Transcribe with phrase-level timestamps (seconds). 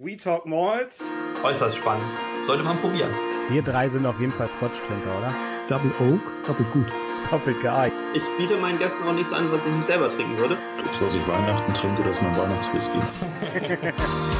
[0.00, 1.12] We Talk Malls.
[1.42, 2.06] Äußerst spannend.
[2.46, 3.10] Sollte man probieren.
[3.48, 5.34] Wir drei sind auf jeden Fall Scotch-Trinker, oder?
[5.68, 6.86] Double Oak, doppelt gut.
[7.28, 7.98] Doppelt geeignet.
[8.14, 10.56] Ich biete meinen Gästen auch nichts an, was ich nicht selber trinken würde.
[10.84, 12.98] Das, was ich Weihnachten trinke, das ist mein Weihnachtswhisky.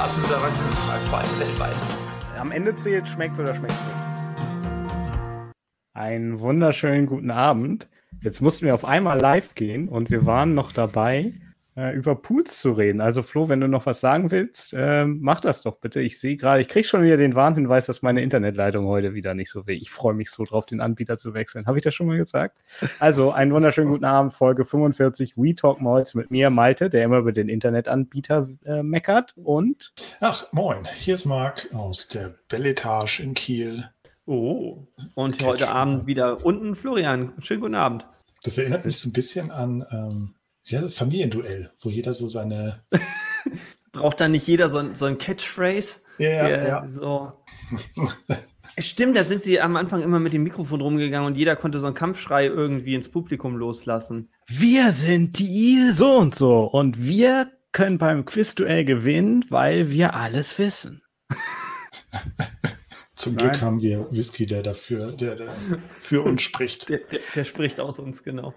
[0.00, 0.44] Absoluter
[1.18, 1.74] allem weltweit.
[2.38, 5.52] Am Ende zählt, schmeckt oder schmeckt nicht.
[5.92, 7.88] Einen wunderschönen guten Abend.
[8.22, 11.34] Jetzt mussten wir auf einmal live gehen und wir waren noch dabei,
[11.78, 13.00] äh, über Pools zu reden.
[13.00, 16.00] Also Flo, wenn du noch was sagen willst, äh, mach das doch bitte.
[16.00, 19.50] Ich sehe gerade, ich kriege schon wieder den Warnhinweis, dass meine Internetleitung heute wieder nicht
[19.50, 19.76] so will.
[19.76, 21.66] Ich freue mich so drauf, den Anbieter zu wechseln.
[21.66, 22.58] Habe ich das schon mal gesagt?
[23.00, 27.18] Also, einen wunderschönen guten Abend, Folge 45, We Talk Malls mit mir, Malte, der immer
[27.18, 29.92] über den Internetanbieter äh, meckert und...
[30.20, 33.88] Ach, moin, hier ist Marc aus der Belletage in Kiel.
[34.26, 34.78] Oh,
[35.14, 37.34] und heute Abend wieder unten Florian.
[37.40, 38.06] Schönen guten Abend.
[38.42, 40.34] Das erinnert mich so ein bisschen an ähm,
[40.68, 42.82] ja, Familienduell, wo jeder so seine.
[43.92, 46.00] Braucht da nicht jeder so, ein, so ein Catchphrase?
[46.18, 46.86] Ja, ja, ja.
[46.86, 47.32] So
[48.78, 51.86] Stimmt, da sind sie am Anfang immer mit dem Mikrofon rumgegangen und jeder konnte so
[51.86, 54.30] einen Kampfschrei irgendwie ins Publikum loslassen.
[54.46, 60.58] Wir sind die so und so und wir können beim Quizduell gewinnen, weil wir alles
[60.58, 61.02] wissen.
[63.18, 63.48] Zum Nein.
[63.50, 65.48] Glück haben wir Whisky, der dafür, der, der
[65.90, 66.88] für uns spricht.
[66.88, 68.54] Der, der, der spricht aus uns, genau.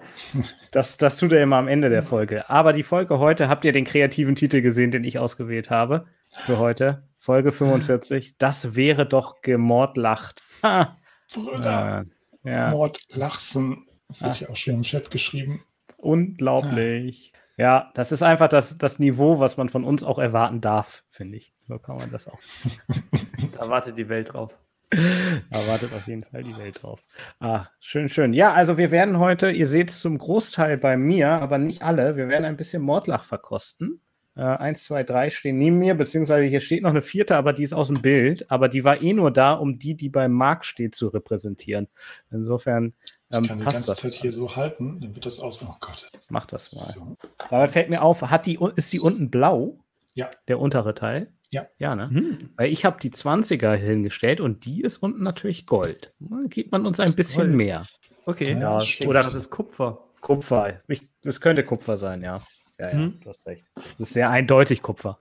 [0.70, 2.48] Das, das tut er immer am Ende der Folge.
[2.48, 6.60] Aber die Folge heute, habt ihr den kreativen Titel gesehen, den ich ausgewählt habe für
[6.60, 7.04] heute?
[7.18, 8.38] Folge 45.
[8.38, 10.44] Das wäre doch gemordlacht.
[10.64, 10.96] Ha.
[11.34, 12.06] Brüller,
[12.44, 13.88] Äh, ja, Mord, Lachsen,
[14.20, 14.38] wird Ah.
[14.42, 15.64] ja auch schon im Chat geschrieben.
[15.98, 17.34] unglaublich.
[17.58, 21.38] Ja, das ist einfach das, das Niveau, was man von uns auch erwarten darf, finde
[21.38, 21.54] ich.
[21.72, 22.40] So kann man das auch.
[23.58, 24.58] Da wartet die Welt drauf.
[24.90, 27.00] Da wartet auf jeden Fall die Welt drauf.
[27.40, 28.34] Ah, schön, schön.
[28.34, 32.18] Ja, also wir werden heute, ihr seht es zum Großteil bei mir, aber nicht alle,
[32.18, 34.02] wir werden ein bisschen Mordlach verkosten.
[34.36, 37.64] Äh, eins, zwei, drei stehen neben mir, beziehungsweise hier steht noch eine vierte, aber die
[37.64, 38.52] ist aus dem Bild.
[38.52, 41.88] Aber die war eh nur da, um die, die beim Markt steht, zu repräsentieren.
[42.32, 42.94] Insofern
[43.32, 44.00] ähm, Ich kann die ganze das.
[44.00, 45.64] Zeit hier so halten, dann wird das aus.
[45.64, 46.08] Oh Gott.
[46.28, 46.82] Mach das mal.
[46.82, 47.18] So.
[47.50, 49.80] Dabei fällt mir auf, hat die, ist die unten blau?
[50.14, 50.30] Ja.
[50.48, 51.32] Der untere Teil?
[51.52, 51.68] Ja.
[51.78, 52.10] Ja, ne?
[52.10, 52.50] Hm.
[52.56, 56.14] Weil ich habe die 20er hingestellt und die ist unten natürlich Gold.
[56.20, 57.56] Dann gibt man uns ein bisschen Gold.
[57.56, 57.86] mehr.
[58.26, 58.58] Okay.
[58.60, 60.06] Ja, oder- das ist Kupfer.
[60.22, 60.82] Kupfer.
[60.88, 62.42] Ich, das könnte Kupfer sein, ja.
[62.80, 63.20] Ja, ja, Hm.
[63.24, 63.66] du hast recht.
[63.76, 65.20] Das ist sehr eindeutig Kupfer.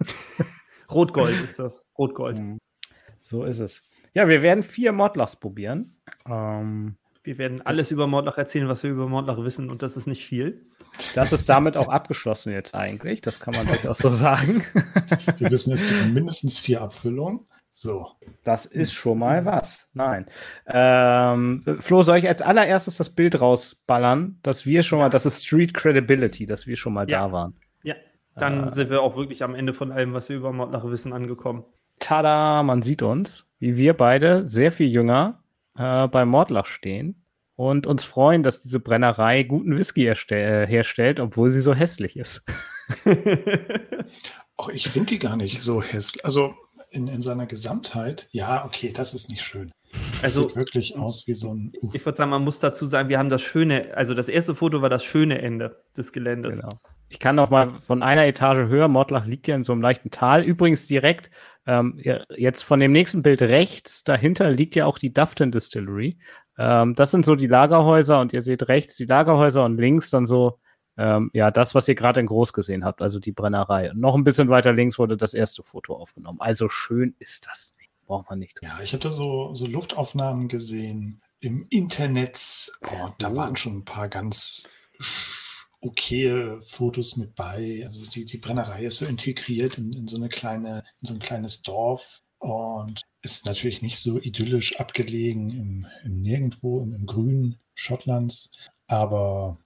[0.90, 1.82] Rotgold ist das.
[1.98, 2.38] Rotgold.
[2.38, 2.58] Mhm.
[3.22, 3.88] So ist es.
[4.14, 5.96] Ja, wir werden vier Modlachs probieren.
[6.28, 10.06] Ähm, Wir werden alles über Mordlach erzählen, was wir über Mordlach wissen, und das ist
[10.06, 10.66] nicht viel.
[11.14, 13.22] das ist damit auch abgeschlossen jetzt eigentlich.
[13.22, 14.62] Das kann man durchaus so sagen.
[15.38, 17.40] Wir wissen, es gibt mindestens vier Abfüllungen.
[17.70, 18.06] So.
[18.44, 19.88] Das ist schon mal was.
[19.94, 20.26] Nein.
[20.66, 25.44] Ähm, Flo, soll ich als allererstes das Bild rausballern, dass wir schon mal, das ist
[25.44, 27.26] Street Credibility, dass wir schon mal Ja.
[27.26, 27.54] da waren.
[27.82, 27.94] Ja.
[28.36, 28.74] Dann Äh.
[28.74, 31.64] sind wir auch wirklich am Ende von allem, was wir über Mordlach wissen, angekommen.
[31.98, 35.40] Tada, man sieht uns, wie wir beide sehr viel jünger
[35.76, 37.24] äh, bei Mordlach stehen
[37.56, 42.46] und uns freuen, dass diese Brennerei guten Whisky äh, herstellt, obwohl sie so hässlich ist.
[44.56, 46.24] Auch ich finde die gar nicht so hässlich.
[46.24, 46.54] Also
[46.90, 49.72] in, in seiner Gesamtheit, ja, okay, das ist nicht schön.
[50.22, 51.72] Also, Sieht wirklich aus wie so ein.
[51.80, 51.94] Uff.
[51.94, 54.82] ich würde sagen, man muss dazu sagen, wir haben das schöne, also das erste Foto
[54.82, 56.56] war das schöne Ende des Geländes.
[56.56, 56.78] Genau.
[57.08, 58.88] Ich kann noch mal von einer Etage höher.
[58.88, 60.42] Mordlach liegt ja in so einem leichten Tal.
[60.42, 61.30] Übrigens direkt
[61.66, 62.00] ähm,
[62.36, 66.18] jetzt von dem nächsten Bild rechts dahinter liegt ja auch die Dufton Distillery.
[66.58, 70.26] Ähm, das sind so die Lagerhäuser und ihr seht rechts die Lagerhäuser und links dann
[70.26, 70.58] so
[70.96, 73.90] ähm, ja das, was ihr gerade in groß gesehen habt, also die Brennerei.
[73.90, 76.40] Und noch ein bisschen weiter links wurde das erste Foto aufgenommen.
[76.40, 77.90] Also schön ist das nicht.
[78.06, 78.60] Braucht man nicht.
[78.62, 82.70] Ja, ich hatte so, so Luftaufnahmen gesehen im Internet.
[82.82, 83.36] Oh, da Oh.
[83.36, 84.68] waren schon ein paar ganz
[85.84, 87.82] okaye Fotos mit bei.
[87.84, 91.20] Also die, die Brennerei ist so integriert in, in so eine kleine, in so ein
[91.20, 97.58] kleines Dorf und ist natürlich nicht so idyllisch abgelegen im, im Nirgendwo, im, im Grünen
[97.74, 98.52] Schottlands.
[98.86, 99.58] Aber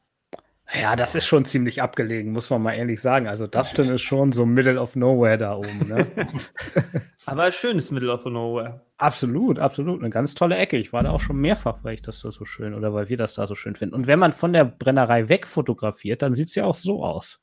[0.74, 3.26] Ja, das ist schon ziemlich abgelegen, muss man mal ehrlich sagen.
[3.26, 5.88] Also Dufton ist schon so Middle of Nowhere da oben.
[5.88, 6.06] Ne?
[7.26, 8.82] Aber ein schönes Middle of Nowhere.
[8.98, 10.00] Absolut, absolut.
[10.00, 10.76] Eine ganz tolle Ecke.
[10.76, 13.16] Ich war da auch schon mehrfach, weil ich das da so schön oder weil wir
[13.16, 13.94] das da so schön finden.
[13.94, 17.42] Und wenn man von der Brennerei weg fotografiert, dann sieht es ja auch so aus.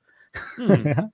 [0.58, 0.86] Hm.
[0.86, 1.12] ja.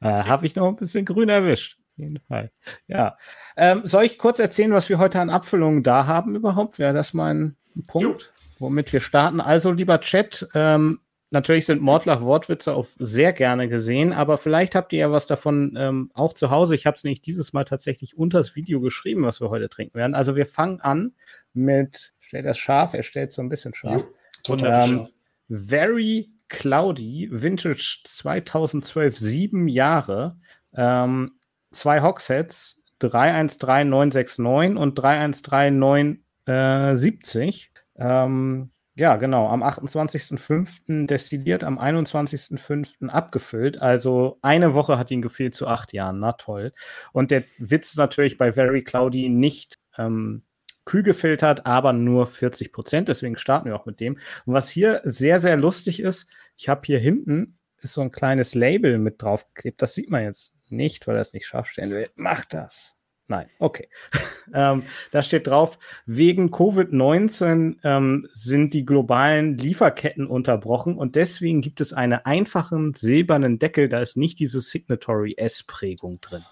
[0.00, 1.76] äh, Habe ich noch ein bisschen grün erwischt.
[1.92, 2.50] Auf jeden Fall.
[2.86, 3.18] Ja.
[3.58, 6.78] Ähm, soll ich kurz erzählen, was wir heute an Abfüllungen da haben überhaupt?
[6.78, 7.56] Wäre das mal ein
[7.88, 9.42] Punkt, womit wir starten?
[9.42, 11.00] Also, lieber Chat, ähm,
[11.30, 16.10] natürlich sind Mordlach-Wortwitze auch sehr gerne gesehen, aber vielleicht habt ihr ja was davon ähm,
[16.14, 16.74] auch zu Hause.
[16.74, 19.94] Ich habe es nämlich dieses Mal tatsächlich unter das Video geschrieben, was wir heute trinken
[19.94, 20.14] werden.
[20.14, 21.12] Also, wir fangen an
[21.52, 24.06] mit, stellt das scharf, er stellt so ein bisschen scharf.
[24.42, 25.08] total Ähm.
[25.48, 30.36] Very Cloudy, Vintage 2012, sieben Jahre.
[30.74, 31.32] Ähm,
[31.70, 37.70] zwei Hogsheads, 313969 und 313970.
[37.96, 41.06] Ähm, ja, genau, am 28.05.
[41.06, 43.08] destilliert, am 21.05.
[43.08, 43.80] abgefüllt.
[43.80, 46.18] Also eine Woche hat ihn gefehlt zu acht Jahren.
[46.18, 46.72] Na toll.
[47.12, 50.42] Und der Witz natürlich bei Very Cloudy nicht ähm,
[50.84, 53.08] kühl gefiltert, aber nur 40 Prozent.
[53.08, 54.18] Deswegen starten wir auch mit dem.
[54.44, 58.54] Und was hier sehr, sehr lustig ist, ich habe hier hinten ist so ein kleines
[58.54, 59.80] Label mit draufgeklebt.
[59.80, 62.10] Das sieht man jetzt nicht, weil er es nicht scharf stellen will.
[62.14, 62.99] Mach das.
[63.30, 63.88] Nein, okay.
[64.54, 64.82] ähm,
[65.12, 71.92] da steht drauf, wegen Covid-19 ähm, sind die globalen Lieferketten unterbrochen und deswegen gibt es
[71.92, 76.44] einen einfachen silbernen Deckel, da ist nicht diese Signatory S-Prägung drin.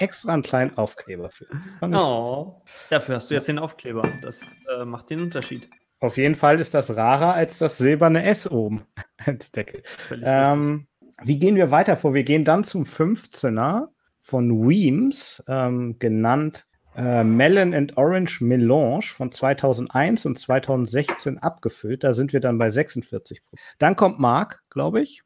[0.00, 1.46] extra einen kleinen Aufkleber für.
[1.82, 4.02] Oh, dafür hast du jetzt den Aufkleber.
[4.22, 5.70] Das äh, macht den Unterschied.
[6.00, 8.86] Auf jeden Fall ist das rarer als das silberne S oben
[9.18, 9.84] als Deckel.
[10.20, 10.88] Ähm,
[11.22, 12.12] wie gehen wir weiter vor?
[12.12, 13.88] Wir gehen dann zum 15er
[14.26, 22.02] von Weems, ähm, genannt äh, Melon and Orange Melange von 2001 und 2016 abgefüllt.
[22.02, 23.40] Da sind wir dann bei 46
[23.78, 25.22] Dann kommt Mark, glaube ich.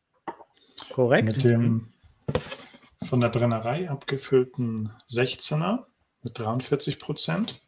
[0.93, 1.25] Korrekt.
[1.25, 1.95] Mit dem
[3.03, 5.87] von der Brennerei abgefüllten 16er
[6.23, 7.63] mit 43 Prozent.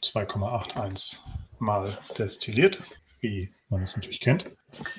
[0.00, 1.18] 2,81
[1.58, 1.88] mal
[2.18, 2.80] destilliert,
[3.20, 4.44] wie man es natürlich kennt.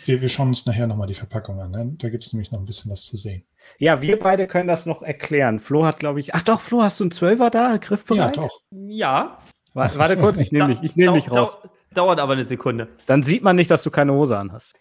[0.03, 1.71] Wir, wir schauen uns nachher nochmal die Verpackung an.
[1.71, 1.95] Ne?
[1.99, 3.45] Da gibt es nämlich noch ein bisschen was zu sehen.
[3.77, 5.59] Ja, wir beide können das noch erklären.
[5.59, 6.35] Flo hat, glaube ich.
[6.35, 7.77] Ach doch, Flo, hast du einen Zwölfer da?
[7.77, 8.37] Griffbereit?
[8.37, 8.61] Ja, doch.
[8.71, 9.39] Ja.
[9.73, 11.57] Warte, warte kurz, ich nehme dich, nehm dich raus.
[11.93, 12.87] Dauert aber eine Sekunde.
[13.05, 14.73] Dann sieht man nicht, dass du keine Hose an hast.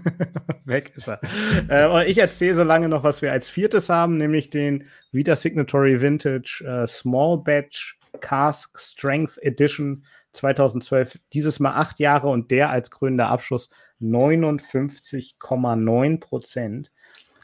[0.64, 1.20] Weg ist er.
[1.68, 6.00] Äh, ich erzähle so lange noch, was wir als viertes haben, nämlich den Vita Signatory
[6.00, 11.18] Vintage äh, Small Batch Cask Strength Edition 2012.
[11.32, 13.70] Dieses Mal acht Jahre und der als krönender Abschluss
[14.00, 16.92] 59,9 Prozent.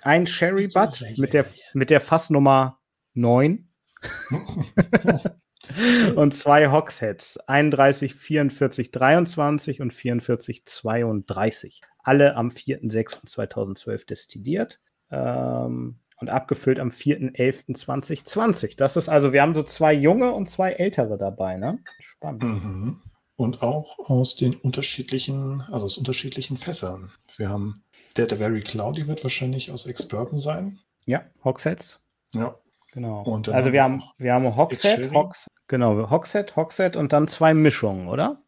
[0.06, 2.78] Ein Sherry Butt mit der, mit der Fassnummer
[3.14, 3.68] 9.
[6.14, 11.80] und zwei Hogsheads, 31, 44, 23 und 44, 32.
[12.04, 14.78] Alle am 4.6.2012 destilliert
[15.10, 18.76] ähm, und abgefüllt am 4.11.2020.
[18.76, 21.80] Das ist also, wir haben so zwei junge und zwei ältere dabei, ne?
[21.98, 22.44] Spannend.
[22.44, 23.02] Mhm.
[23.34, 27.10] Und auch aus den unterschiedlichen, also aus unterschiedlichen Fässern.
[27.36, 27.82] Wir haben
[28.16, 30.78] der, der Very Cloudy wird wahrscheinlich aus Ex-Bourbon sein.
[31.04, 32.00] Ja, Hogsheads.
[32.32, 32.58] Ja.
[32.92, 33.42] Genau.
[33.52, 38.40] also wir haben, wir haben Hogshead, Hogs, genau, Hogshead, Hogshead und dann zwei Mischungen, oder?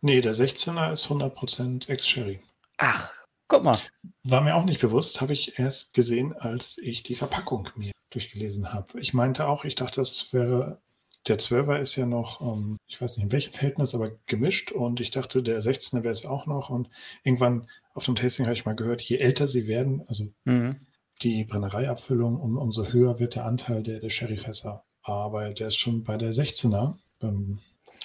[0.00, 2.40] Nee, der 16er ist 100% Ex-Sherry.
[2.78, 3.12] Ach,
[3.46, 3.78] guck mal.
[4.24, 8.72] War mir auch nicht bewusst, habe ich erst gesehen, als ich die Verpackung mir durchgelesen
[8.72, 8.98] habe.
[8.98, 10.80] Ich meinte auch, ich dachte, das wäre
[11.28, 15.00] der 12er ist ja noch, ähm, ich weiß nicht in welchem Verhältnis, aber gemischt und
[15.00, 16.88] ich dachte, der 16er wäre es auch noch und
[17.22, 17.68] irgendwann
[17.98, 20.86] auf dem Tasting habe ich mal gehört, je älter sie werden, also mhm.
[21.22, 24.84] die Brennereiabfüllung, um, umso höher wird der Anteil der, der Sherryfässer.
[25.02, 27.58] Aber der ist schon bei der 16er, ähm,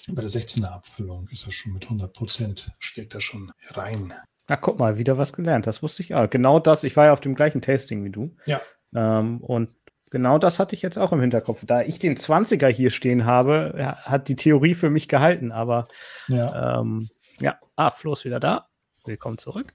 [0.07, 4.13] bei der 16er Abfüllung ist er schon mit 100 Prozent, schlägt er schon rein.
[4.48, 5.68] Na, guck mal, wieder was gelernt.
[5.68, 6.30] Das wusste ich auch.
[6.30, 6.84] Genau das.
[6.84, 8.36] Ich war ja auf dem gleichen Tasting wie du.
[8.45, 8.62] Ja.
[8.94, 9.69] Ähm, und
[10.13, 11.66] Genau das hatte ich jetzt auch im Hinterkopf.
[11.66, 15.88] Da ich den 20er hier stehen habe, hat die Theorie für mich gehalten, aber
[16.28, 17.10] ja, ähm,
[17.40, 17.57] ja.
[17.75, 18.68] ah, Flo ist wieder da.
[19.06, 19.74] Willkommen zurück.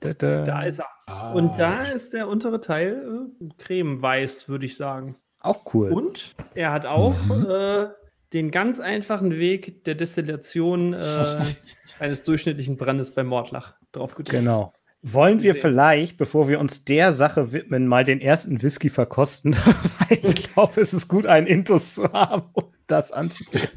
[0.00, 0.44] Da, da.
[0.44, 0.86] da ist er.
[1.06, 1.32] Ah.
[1.32, 5.14] Und da ist der untere Teil äh, cremeweiß, würde ich sagen.
[5.40, 5.92] Auch cool.
[5.92, 7.50] Und er hat auch mhm.
[7.50, 7.88] äh,
[8.32, 11.40] den ganz einfachen Weg der Destillation äh,
[11.98, 14.38] eines durchschnittlichen Brandes bei Mordlach drauf gedrückt.
[14.38, 14.72] Genau.
[15.02, 19.54] Wollen wir vielleicht, bevor wir uns der Sache widmen, mal den ersten Whisky verkosten?
[20.08, 23.68] Weil ich glaube, es ist gut, einen Intus zu haben, um das anzugehen.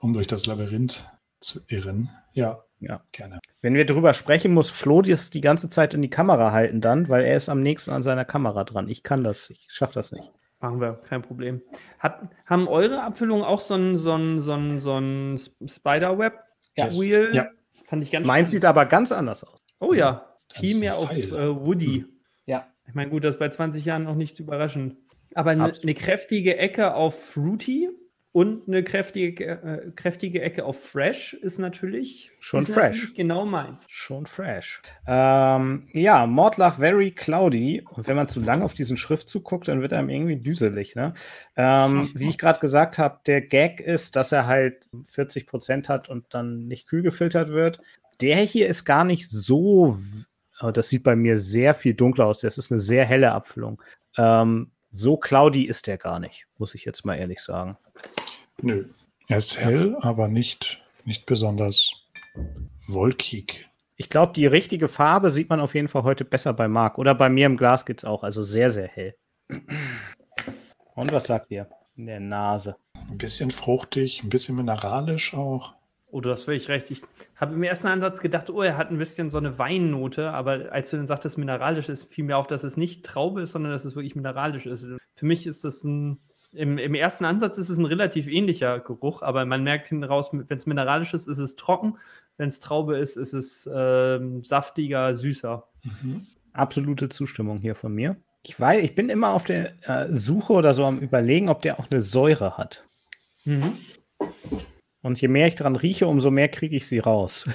[0.00, 1.08] Um durch das Labyrinth
[1.40, 2.10] zu irren.
[2.32, 3.40] Ja, ja, gerne.
[3.60, 7.08] Wenn wir drüber sprechen, muss Flo das die ganze Zeit in die Kamera halten dann,
[7.08, 8.88] weil er ist am nächsten an seiner Kamera dran.
[8.88, 10.30] Ich kann das, ich schaffe das nicht.
[10.60, 11.62] Machen wir, kein Problem.
[11.98, 17.26] Hat, haben eure Abfüllungen auch so ein, so ein, so ein, so ein Spiderweb-Wheel?
[17.26, 17.34] Yes.
[17.34, 17.48] Ja.
[17.84, 19.64] Fand ich ganz Meins sieht aber ganz anders aus.
[19.80, 22.00] Oh ja, viel mehr auf äh, Woody.
[22.00, 22.08] Hm.
[22.46, 22.66] Ja.
[22.86, 24.96] Ich meine, gut, das ist bei 20 Jahren noch nicht überraschend.
[25.34, 27.88] Aber eine ne kräftige Ecke auf Fruity
[28.32, 32.96] und eine kräftige, äh, kräftige Ecke auf Fresh ist natürlich schon ist fresh.
[32.96, 33.86] Natürlich genau meins.
[33.90, 34.82] Schon fresh.
[35.06, 37.84] Ähm, ja, Mordlach very cloudy.
[37.90, 40.94] Und wenn man zu lange auf diesen Schriftzug guckt, dann wird einem irgendwie düselig.
[40.94, 41.14] Ne?
[41.56, 46.08] Ähm, wie ich gerade gesagt habe, der Gag ist, dass er halt 40 Prozent hat
[46.08, 47.80] und dann nicht kühl gefiltert wird
[48.20, 49.96] der hier ist gar nicht so,
[50.72, 52.40] das sieht bei mir sehr viel dunkler aus.
[52.40, 53.82] Das ist eine sehr helle Abfüllung.
[54.16, 57.76] Ähm, so cloudy ist der gar nicht, muss ich jetzt mal ehrlich sagen.
[58.60, 58.86] Nö,
[59.28, 61.92] er ist hell, aber nicht, nicht besonders
[62.86, 63.68] wolkig.
[63.96, 66.98] Ich glaube, die richtige Farbe sieht man auf jeden Fall heute besser bei Marc.
[66.98, 69.16] Oder bei mir im Glas geht es auch, also sehr, sehr hell.
[70.94, 71.68] Und was sagt ihr?
[71.96, 72.76] In der Nase.
[73.10, 75.74] Ein bisschen fruchtig, ein bisschen mineralisch auch.
[76.10, 76.90] Oh, du hast völlig recht.
[76.90, 77.02] Ich
[77.36, 80.88] habe im ersten Ansatz gedacht, oh, er hat ein bisschen so eine Weinnote, aber als
[80.90, 83.84] du dann sagtest, mineralisch ist, fiel mir auf, dass es nicht Traube ist, sondern dass
[83.84, 84.86] es wirklich mineralisch ist.
[85.16, 86.18] Für mich ist das ein,
[86.52, 90.30] im, im ersten Ansatz ist es ein relativ ähnlicher Geruch, aber man merkt hinten raus,
[90.32, 91.98] wenn es mineralisch ist, ist es trocken.
[92.38, 95.68] Wenn es Traube ist, ist es ähm, saftiger, süßer.
[95.82, 96.26] Mhm.
[96.54, 98.16] Absolute Zustimmung hier von mir.
[98.44, 101.78] Ich weiß, ich bin immer auf der äh, Suche oder so am Überlegen, ob der
[101.78, 102.84] auch eine Säure hat.
[103.44, 103.76] Mhm.
[105.08, 107.48] Und je mehr ich dran rieche, umso mehr kriege ich sie raus.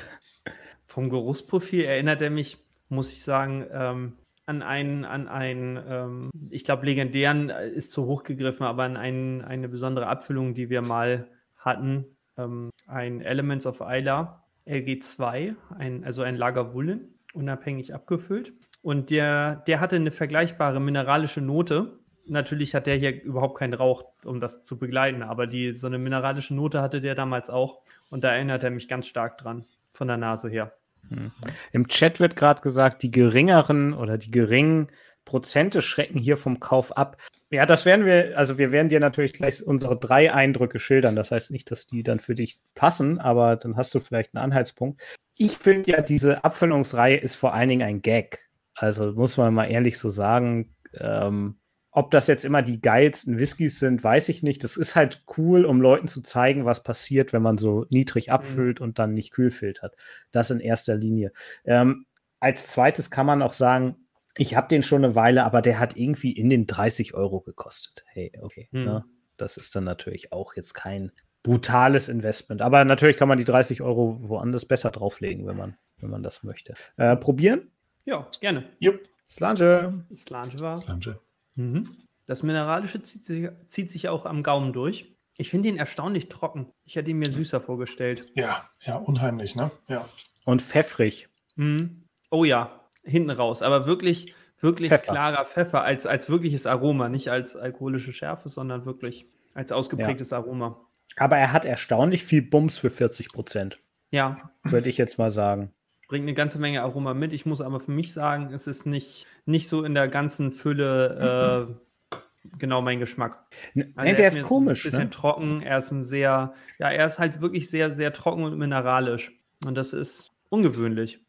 [0.87, 2.57] Vom Geruchsprofil erinnert er mich,
[2.89, 4.13] muss ich sagen, ähm,
[4.47, 8.97] an einen, an einen ähm, ich glaube, legendären äh, ist zu hoch gegriffen, aber an
[8.97, 12.05] einen, eine besondere Abfüllung, die wir mal hatten.
[12.39, 18.51] Ähm, ein Elements of Isla LG2, ein, also ein Lagerwullen, unabhängig abgefüllt.
[18.81, 24.05] Und der, der hatte eine vergleichbare mineralische Note natürlich hat der hier überhaupt keinen Rauch,
[24.23, 27.81] um das zu begleiten, aber die, so eine mineralische Note hatte der damals auch.
[28.09, 30.73] Und da erinnert er mich ganz stark dran, von der Nase her.
[31.09, 31.31] Hm.
[31.71, 34.89] Im Chat wird gerade gesagt, die geringeren oder die geringen
[35.25, 37.17] Prozente schrecken hier vom Kauf ab.
[37.49, 41.15] Ja, das werden wir, also wir werden dir natürlich gleich unsere drei Eindrücke schildern.
[41.15, 44.43] Das heißt nicht, dass die dann für dich passen, aber dann hast du vielleicht einen
[44.43, 45.01] Anhaltspunkt.
[45.37, 48.39] Ich finde ja, diese Abfüllungsreihe ist vor allen Dingen ein Gag.
[48.75, 50.75] Also muss man mal ehrlich so sagen.
[50.99, 51.57] Ähm,
[51.95, 54.63] ob das jetzt immer die geilsten Whiskys sind, weiß ich nicht.
[54.63, 58.33] Das ist halt cool, um Leuten zu zeigen, was passiert, wenn man so niedrig mhm.
[58.33, 58.83] abfüllt mhm.
[58.83, 59.95] und dann nicht kühl filtert.
[60.31, 61.31] Das in erster Linie.
[61.65, 62.05] Ähm,
[62.39, 63.95] als zweites kann man auch sagen,
[64.35, 68.03] ich habe den schon eine Weile, aber der hat irgendwie in den 30 Euro gekostet.
[68.07, 68.67] Hey, okay.
[68.71, 68.85] Mhm.
[68.85, 69.05] Ne?
[69.37, 71.11] Das ist dann natürlich auch jetzt kein
[71.43, 72.63] brutales Investment.
[72.63, 76.41] Aber natürlich kann man die 30 Euro woanders besser drauflegen, wenn man, wenn man das
[76.41, 76.73] möchte.
[76.97, 77.69] Äh, probieren?
[78.05, 78.63] Ja, gerne.
[78.79, 79.01] Jupp.
[79.29, 80.05] Slange.
[80.15, 80.75] Slange war.
[80.75, 81.19] Slange.
[81.55, 81.91] Mhm.
[82.25, 85.15] Das Mineralische zieht sich, zieht sich auch am Gaumen durch.
[85.37, 86.71] Ich finde ihn erstaunlich trocken.
[86.85, 88.29] Ich hätte ihn mir süßer vorgestellt.
[88.35, 89.71] Ja, ja, unheimlich, ne?
[89.87, 90.07] Ja.
[90.45, 91.27] Und pfeffrig.
[91.55, 92.05] Mhm.
[92.29, 93.61] Oh ja, hinten raus.
[93.61, 95.11] Aber wirklich, wirklich Pfeffer.
[95.11, 97.09] klarer Pfeffer als, als wirkliches Aroma.
[97.09, 100.37] Nicht als alkoholische Schärfe, sondern wirklich als ausgeprägtes ja.
[100.37, 100.79] Aroma.
[101.17, 103.79] Aber er hat erstaunlich viel Bums für 40 Prozent.
[104.11, 104.51] Ja.
[104.63, 105.73] Würde ich jetzt mal sagen
[106.13, 107.33] bringt eine ganze Menge Aroma mit.
[107.33, 111.73] Ich muss aber für mich sagen, es ist nicht, nicht so in der ganzen Fülle
[112.11, 112.17] äh,
[112.59, 113.47] genau mein Geschmack.
[113.73, 114.85] Also nee, der ist, ist komisch.
[114.85, 115.09] Ein bisschen ne?
[115.09, 119.31] trocken, er ist ein sehr, ja, er ist halt wirklich sehr, sehr trocken und mineralisch.
[119.65, 121.19] Und das ist ungewöhnlich.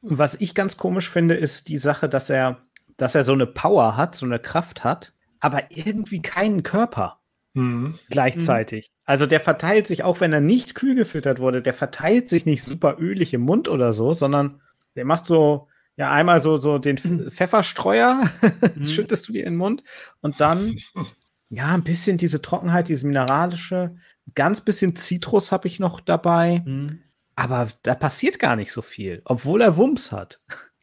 [0.00, 2.62] Was ich ganz komisch finde, ist die Sache, dass er,
[2.96, 7.17] dass er so eine Power hat, so eine Kraft hat, aber irgendwie keinen Körper
[7.58, 7.98] mhm.
[8.10, 8.90] gleichzeitig.
[9.04, 12.62] Also der verteilt sich, auch wenn er nicht kühl gefüttert wurde, der verteilt sich nicht
[12.62, 14.60] super ölig im Mund oder so, sondern
[14.96, 17.30] der macht so, ja, einmal so, so den mhm.
[17.30, 18.30] Pfefferstreuer,
[18.74, 18.84] mhm.
[18.84, 19.82] schüttest du dir in den Mund
[20.20, 20.76] und dann,
[21.48, 23.96] ja, ein bisschen diese Trockenheit, diese mineralische,
[24.34, 26.62] ganz bisschen Zitrus habe ich noch dabei.
[26.64, 27.02] Mhm.
[27.34, 30.40] Aber da passiert gar nicht so viel, obwohl er Wumms hat.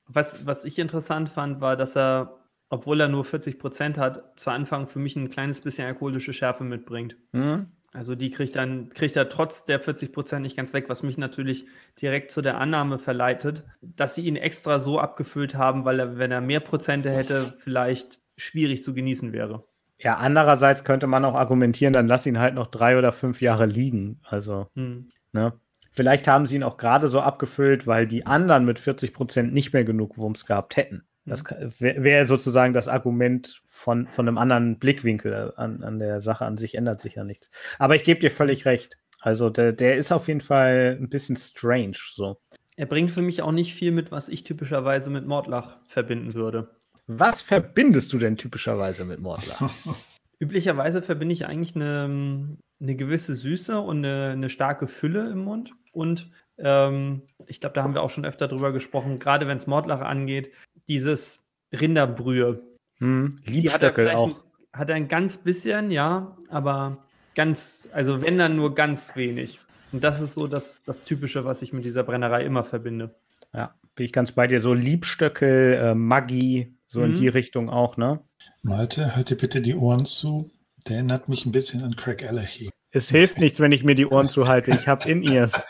[0.08, 2.38] Was, was ich interessant fand, war, dass er,
[2.70, 6.64] obwohl er nur 40 Prozent hat, zu Anfang für mich ein kleines bisschen alkoholische Schärfe
[6.64, 7.18] mitbringt.
[7.32, 7.68] Mhm.
[7.96, 11.18] Also die kriegt dann, kriegt er trotz der 40 Prozent nicht ganz weg, was mich
[11.18, 11.66] natürlich
[12.02, 16.32] direkt zu der Annahme verleitet, dass sie ihn extra so abgefüllt haben, weil er, wenn
[16.32, 19.64] er mehr Prozente hätte, vielleicht schwierig zu genießen wäre.
[19.98, 23.66] Ja, andererseits könnte man auch argumentieren, dann lass ihn halt noch drei oder fünf Jahre
[23.66, 24.20] liegen.
[24.24, 25.10] Also, hm.
[25.32, 25.54] ne?
[25.92, 29.72] Vielleicht haben sie ihn auch gerade so abgefüllt, weil die anderen mit 40 Prozent nicht
[29.72, 31.06] mehr genug Wumms gehabt hätten.
[31.26, 31.80] Das mhm.
[31.80, 36.76] wäre sozusagen das Argument von, von einem anderen Blickwinkel an, an der Sache an sich
[36.76, 37.50] ändert sich ja nichts.
[37.80, 38.98] Aber ich gebe dir völlig recht.
[39.22, 42.38] Also der, der ist auf jeden Fall ein bisschen strange so.
[42.78, 46.70] Er bringt für mich auch nicht viel mit, was ich typischerweise mit Mordlach verbinden würde.
[47.08, 49.72] Was verbindest du denn typischerweise mit Mordlach?
[50.40, 55.72] Üblicherweise verbinde ich eigentlich eine, eine gewisse Süße und eine, eine starke Fülle im Mund.
[55.92, 59.68] Und ähm, ich glaube, da haben wir auch schon öfter drüber gesprochen, gerade wenn es
[59.68, 60.52] Mordlach angeht,
[60.88, 62.62] dieses Rinderbrühe.
[62.98, 64.28] Hm, Liebstöckel hat auch.
[64.28, 64.36] Ein,
[64.74, 69.60] hat er ein ganz bisschen, ja, aber ganz, also wenn dann nur ganz wenig.
[69.92, 73.16] Und das ist so das, das Typische, was ich mit dieser Brennerei immer verbinde.
[73.54, 74.60] Ja, bin ich ganz bei dir.
[74.60, 77.06] So Liebstöckel, äh, Maggi, so mhm.
[77.06, 78.20] in die Richtung auch, ne?
[78.62, 80.52] Malte, halte bitte die Ohren zu.
[80.88, 82.70] Der erinnert mich ein bisschen an Craig Allergy.
[82.96, 84.72] Es hilft nichts, wenn ich mir die Ohren zuhalte.
[84.72, 85.66] Ich habe In-Ears.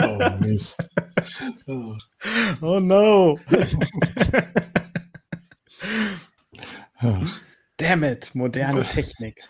[0.00, 0.74] oh, Mist.
[1.66, 1.94] Oh,
[2.62, 3.38] oh no.
[7.76, 9.42] Damn it, moderne Technik.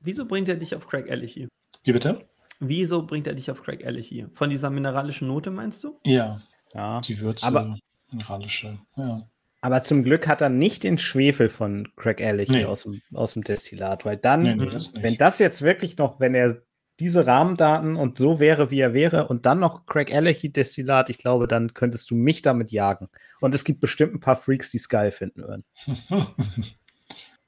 [0.00, 1.48] Wieso bringt er dich auf Craig Allergy?
[1.82, 2.26] Wie bitte?
[2.60, 4.26] Wieso bringt er dich auf Craig Allergy?
[4.32, 6.00] Von dieser mineralischen Note meinst du?
[6.02, 6.40] Ja.
[6.72, 7.02] Ja.
[7.02, 7.76] Die Würze, aber,
[8.10, 9.28] mineralische, ja.
[9.64, 12.66] Aber zum Glück hat er nicht den Schwefel von Craig Ehrlich Nee.
[12.66, 16.20] aus, dem, aus dem Destillat, weil dann, Nee, nee, das wenn das jetzt wirklich noch,
[16.20, 16.60] wenn er
[17.00, 21.16] diese Rahmendaten und so wäre, wie er wäre, und dann noch Craig Ehrlich Destillat, ich
[21.16, 23.08] glaube, dann könntest du mich damit jagen.
[23.40, 25.64] Und es gibt bestimmt ein paar Freaks, die es geil finden würden.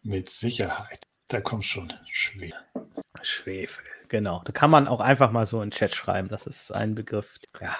[0.02, 1.00] Mit Sicherheit.
[1.28, 2.54] Da kommt schon schwer.
[3.20, 4.40] Schwefel, genau.
[4.46, 6.28] Da kann man auch einfach mal so in den Chat schreiben.
[6.28, 7.36] Das ist ein Begriff.
[7.60, 7.76] Ja.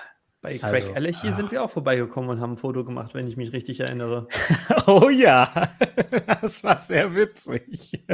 [0.47, 1.33] Bei Craig Also, Ehrlich ah.
[1.33, 4.29] sind wir auch vorbeigekommen und haben ein Foto gemacht, wenn ich mich richtig erinnere.
[4.87, 5.51] Oh ja,
[6.41, 8.05] das war sehr witzig.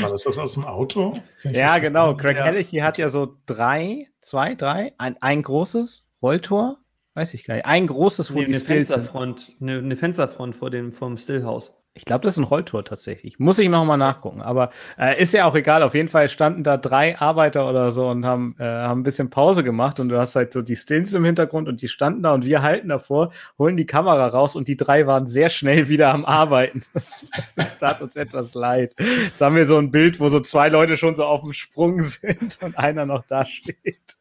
[0.00, 1.14] War das das aus dem Auto?
[1.42, 2.14] Ja, genau.
[2.14, 2.46] Craig Ja.
[2.46, 6.78] Ehrlich hat ja so drei, zwei, drei, ein, ein großes Rolltor,
[7.14, 7.66] weiß ich gar nicht.
[7.66, 8.96] Ein großes, wo Nee, die eine, Stills sind.
[8.96, 11.72] Fensterfront, eine, eine Fensterfront vor dem, vom Stillhaus.
[11.96, 13.38] Ich glaube, das ist ein Rolltor tatsächlich.
[13.38, 14.42] Muss ich noch mal nachgucken.
[14.42, 15.84] Aber äh, ist ja auch egal.
[15.84, 19.30] Auf jeden Fall standen da drei Arbeiter oder so und haben, äh, haben ein bisschen
[19.30, 20.00] Pause gemacht.
[20.00, 22.62] Und du hast halt so die Stills im Hintergrund und die standen da und wir
[22.62, 26.82] halten davor, holen die Kamera raus und die drei waren sehr schnell wieder am Arbeiten.
[26.94, 28.94] Das, das tat uns etwas leid.
[28.98, 32.02] Jetzt haben wir so ein Bild, wo so zwei Leute schon so auf dem Sprung
[32.02, 34.16] sind und einer noch da steht.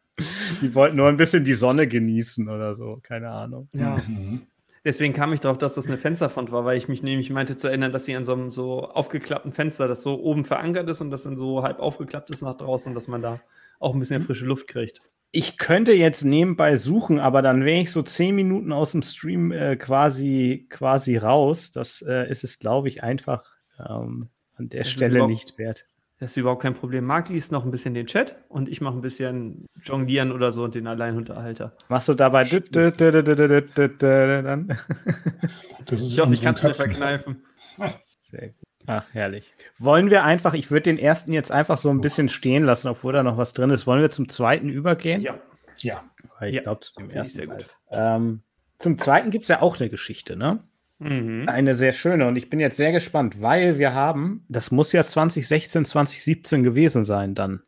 [0.61, 2.99] Die wollten nur ein bisschen die Sonne genießen oder so.
[3.03, 3.69] Keine Ahnung.
[3.73, 3.97] Ja.
[4.07, 4.47] Mhm.
[4.85, 7.67] Deswegen kam ich darauf, dass das eine Fensterfront war, weil ich mich nämlich meinte zu
[7.67, 11.09] erinnern, dass sie an so einem so aufgeklappten Fenster, das so oben verankert ist und
[11.09, 13.39] das dann so halb aufgeklappt ist nach draußen, dass man da
[13.79, 15.01] auch ein bisschen frische Luft kriegt.
[15.31, 19.51] Ich könnte jetzt nebenbei suchen, aber dann wäre ich so zehn Minuten aus dem Stream
[19.51, 21.71] äh, quasi, quasi raus.
[21.71, 23.43] Das äh, ist es, glaube ich, einfach
[23.79, 25.87] ähm, an der Das Stelle nicht wert.
[26.23, 27.03] Das ist überhaupt kein Problem.
[27.03, 30.63] Marc liest noch ein bisschen den Chat und ich mache ein bisschen Jonglieren oder so
[30.63, 31.75] und den Alleinunterhalter.
[31.89, 32.45] Machst du dabei
[34.41, 34.77] dann?
[35.91, 37.43] Ich hoffe, ich kann es mir verkneifen.
[38.21, 38.55] Sehr gut.
[38.87, 39.53] Ach, herrlich.
[39.77, 43.11] Wollen wir einfach, ich würde den ersten jetzt einfach so ein bisschen stehen lassen, obwohl
[43.11, 43.85] da noch was drin ist.
[43.85, 45.19] Wollen wir zum zweiten übergehen?
[45.19, 45.37] Ja.
[45.79, 46.05] Ja.
[46.39, 46.61] Ich ja.
[46.61, 47.51] glaube, zu dem ersten.
[47.91, 48.43] Ähm,
[48.79, 50.63] zum zweiten gibt es ja auch eine Geschichte, ne?
[50.99, 51.45] Mhm.
[51.47, 55.05] Eine sehr schöne und ich bin jetzt sehr gespannt, weil wir haben, das muss ja
[55.05, 57.63] 2016, 2017 gewesen sein dann,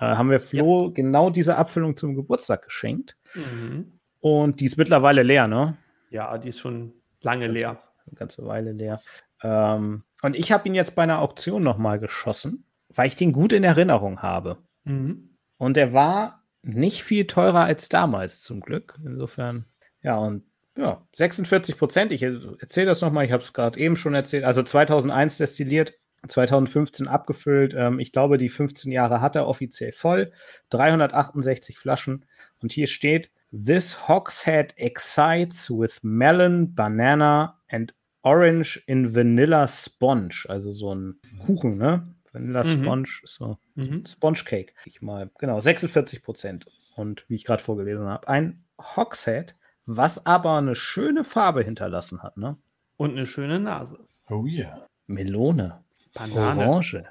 [0.00, 3.98] äh, haben wir Flo genau diese Abfüllung zum Geburtstag geschenkt Mhm.
[4.20, 5.76] und die ist mittlerweile leer, ne?
[6.10, 7.82] Ja, die ist schon lange leer.
[8.06, 9.02] Eine ganze Weile leer.
[9.42, 13.52] Ähm, und ich habe ihn jetzt bei einer Auktion nochmal geschossen, weil ich den gut
[13.52, 14.56] in Erinnerung habe.
[14.84, 15.36] Mhm.
[15.58, 18.98] Und er war nicht viel teurer als damals, zum Glück.
[19.04, 19.66] Insofern,
[20.02, 20.44] ja, und
[20.78, 22.12] ja, 46 Prozent.
[22.12, 24.44] Ich erzähle das nochmal, ich habe es gerade eben schon erzählt.
[24.44, 25.94] Also 2001 destilliert,
[26.26, 27.74] 2015 abgefüllt.
[27.76, 30.32] Ähm, ich glaube, die 15 Jahre hat er offiziell voll.
[30.70, 32.24] 368 Flaschen.
[32.62, 40.44] Und hier steht: This hogshead excites with melon, banana and orange in vanilla sponge.
[40.48, 42.14] Also so ein Kuchen, ne?
[42.32, 42.82] Vanilla Mhm.
[42.82, 44.04] Sponge so Mhm.
[44.06, 44.74] Sponge Cake.
[44.84, 46.66] Ich mal, genau, 46 Prozent.
[46.94, 48.64] Und wie ich gerade vorgelesen habe, ein
[48.96, 49.54] Hogshead,
[49.88, 52.58] was aber eine schöne Farbe hinterlassen hat, ne?
[52.98, 53.98] Und eine schöne Nase.
[54.28, 54.86] oh ja.
[55.06, 56.68] Melone, Banane.
[56.68, 57.04] Orange.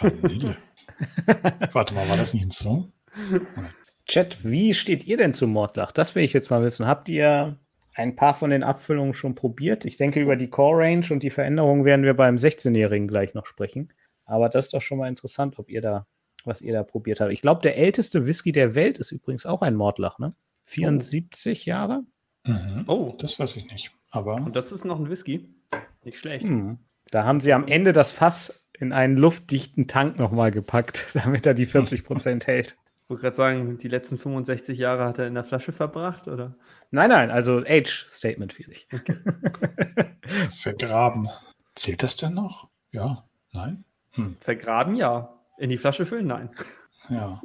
[0.00, 0.56] Vanille.
[1.72, 2.92] Warte mal, war das nicht ein Song?
[4.06, 5.92] Chat, wie steht ihr denn zu Mordlach?
[5.92, 6.86] Das will ich jetzt mal wissen.
[6.86, 7.56] Habt ihr
[7.94, 9.84] ein paar von den Abfüllungen schon probiert?
[9.84, 13.46] Ich denke, über die Core Range und die Veränderungen werden wir beim 16-Jährigen gleich noch
[13.46, 13.92] sprechen.
[14.24, 16.06] Aber das ist doch schon mal interessant, ob ihr da,
[16.44, 17.30] was ihr da probiert habt.
[17.30, 20.34] Ich glaube, der älteste Whisky der Welt ist übrigens auch ein Mordlach, ne?
[20.70, 22.02] 74 Jahre?
[22.46, 22.84] Mhm.
[22.86, 23.92] Oh, Das weiß ich nicht.
[24.10, 25.54] Aber und das ist noch ein Whisky.
[26.04, 26.46] Nicht schlecht.
[26.46, 26.78] Hm.
[27.10, 31.54] Da haben sie am Ende das Fass in einen luftdichten Tank nochmal gepackt, damit er
[31.54, 32.76] die 40 Prozent hält.
[33.04, 36.56] Ich wollte gerade sagen, die letzten 65 Jahre hat er in der Flasche verbracht, oder?
[36.92, 38.88] Nein, nein, also Age-Statement für sich.
[40.62, 41.28] vergraben.
[41.74, 42.68] Zählt das denn noch?
[42.92, 43.28] Ja.
[43.52, 43.84] Nein?
[44.40, 45.40] Vergraben, ja.
[45.58, 46.50] In die Flasche füllen, nein.
[47.08, 47.42] Ja.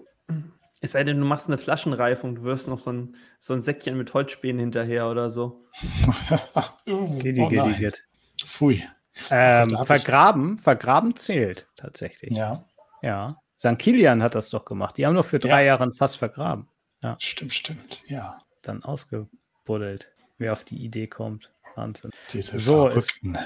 [0.86, 3.98] Es sei denn, du machst eine Flaschenreifung, du wirst noch so ein, so ein Säckchen
[3.98, 5.66] mit Holzspänen hinterher oder so.
[6.86, 7.76] oh, Giddy, oh giddy, nein.
[7.80, 8.04] gid.
[8.46, 8.84] Pfui.
[9.32, 12.32] Ähm, hab ich- vergraben, vergraben zählt tatsächlich.
[12.34, 12.66] Ja,
[13.02, 13.38] Ja.
[13.58, 13.80] St.
[13.80, 14.98] Kilian hat das doch gemacht.
[14.98, 15.68] Die haben doch für drei Ja.
[15.70, 16.68] Jahre ein Fass vergraben.
[17.20, 18.04] stimmt, stimmt.
[18.08, 18.38] Ja.
[18.62, 20.12] Dann ausgebuddelt.
[20.38, 21.52] Wer auf die Idee kommt.
[21.76, 22.12] Wahnsinn.
[22.34, 23.38] Diese So, verrückten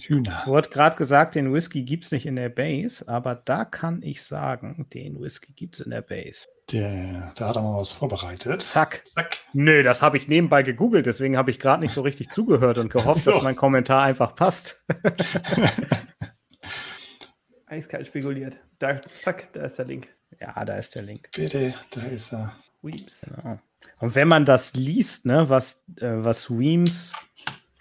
[0.00, 0.38] Hühner.
[0.40, 4.02] Es wurde gerade gesagt, den Whisky gibt es nicht in der Base, aber da kann
[4.02, 6.46] ich sagen, den Whisky gibt es in der Base.
[6.70, 8.62] Der, da hat er mal was vorbereitet.
[8.62, 9.02] Zack.
[9.06, 9.38] Zack.
[9.52, 12.90] Nö, das habe ich nebenbei gegoogelt, deswegen habe ich gerade nicht so richtig zugehört und
[12.92, 13.32] gehofft, So.
[13.32, 14.84] dass mein Kommentar einfach passt.
[17.66, 18.56] Eiskalt spekuliert.
[18.78, 20.08] Da, zack, da ist der Link.
[20.40, 21.30] ja, da ist der Link.
[21.34, 22.54] Bitte, da ist er.
[22.82, 23.26] Weeps.
[23.44, 23.58] Ja.
[23.98, 27.12] Und wenn man das liest, ne, was, äh, was Weems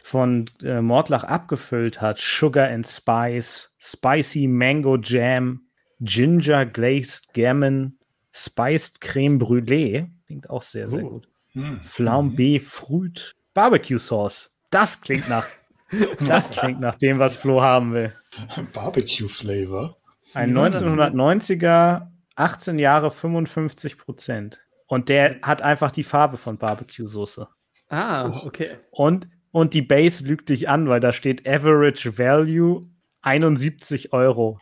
[0.06, 5.62] von äh, Mordlach abgefüllt hat, Sugar and Spice, Spicy Mango Jam,
[6.00, 7.98] Ginger Glazed Gammon,
[8.32, 11.10] Spiced Creme Brûlée, klingt auch sehr, sehr Oh.
[11.10, 11.28] gut.
[11.54, 11.80] Hm.
[11.80, 14.56] Flambé Fruit, Barbecue Sauce.
[14.70, 15.48] Das klingt nach
[16.28, 18.14] Das klingt nach dem, was Flo haben will.
[18.74, 19.98] Barbecue-Flavor.
[20.36, 20.84] Ein Wie war das?
[20.84, 24.60] 1990er, 18 Jahre, 55 Prozent.
[24.86, 27.48] Und der hat einfach die Farbe von Barbecue-Soße.
[27.90, 28.78] Ah, okay.
[28.92, 32.90] Und, und die Base lügt dich an, weil da steht Average Value
[33.22, 34.60] 71 Euro.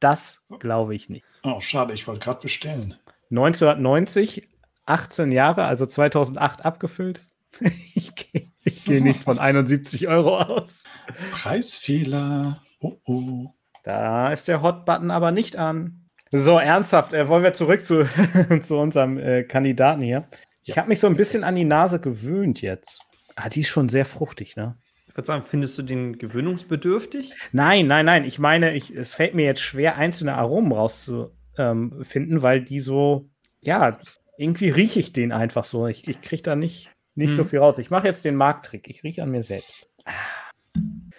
[0.00, 1.24] Das glaube ich nicht.
[1.44, 2.96] Oh, schade, ich wollte gerade bestellen.
[3.30, 4.48] 1990,
[4.86, 7.28] 18 Jahre, also 2008 abgefüllt.
[7.94, 10.84] Ich gehe geh nicht von 71 Euro aus.
[11.30, 12.60] Preisfehler.
[12.80, 13.54] Oh, oh.
[13.84, 16.08] Da ist der Hot-Button aber nicht an.
[16.32, 18.04] So, ernsthaft, äh, wollen wir zurück zu,
[18.62, 20.26] zu unserem äh, Kandidaten hier.
[20.64, 23.06] Ich habe mich so ein bisschen an die Nase gewöhnt jetzt.
[23.36, 24.76] Ah, die ist schon sehr fruchtig, ne?
[25.06, 27.32] Ich würde sagen, findest du den gewöhnungsbedürftig?
[27.52, 28.24] Nein, nein, nein.
[28.24, 33.28] Ich meine, ich, es fällt mir jetzt schwer, einzelne Aromen rauszufinden, weil die so,
[33.60, 33.98] ja,
[34.36, 35.86] irgendwie rieche ich den einfach so.
[35.86, 37.48] Ich, ich kriege da nicht, nicht so Hm.
[37.48, 37.78] viel raus.
[37.78, 38.88] Ich mache jetzt den Markttrick.
[38.90, 39.88] Ich rieche an mir selbst.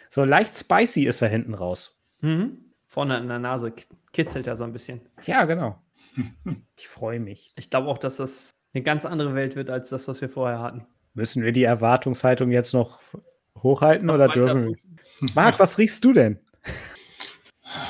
[0.10, 2.00] So leicht spicy ist er hinten raus.
[2.22, 2.74] Mhm.
[2.86, 3.74] Vorne an der Nase
[4.14, 5.02] kitzelt er so ein bisschen.
[5.26, 5.82] Ja, genau.
[6.78, 7.54] Ich freue mich.
[7.58, 10.60] Ich glaube auch, dass das eine ganz andere Welt wird als das, was wir vorher
[10.60, 10.86] hatten.
[11.18, 13.00] Müssen wir die Erwartungshaltung jetzt noch
[13.58, 14.76] hochhalten Noch oder dürfen wir?
[15.34, 16.40] Marc, was riechst du denn?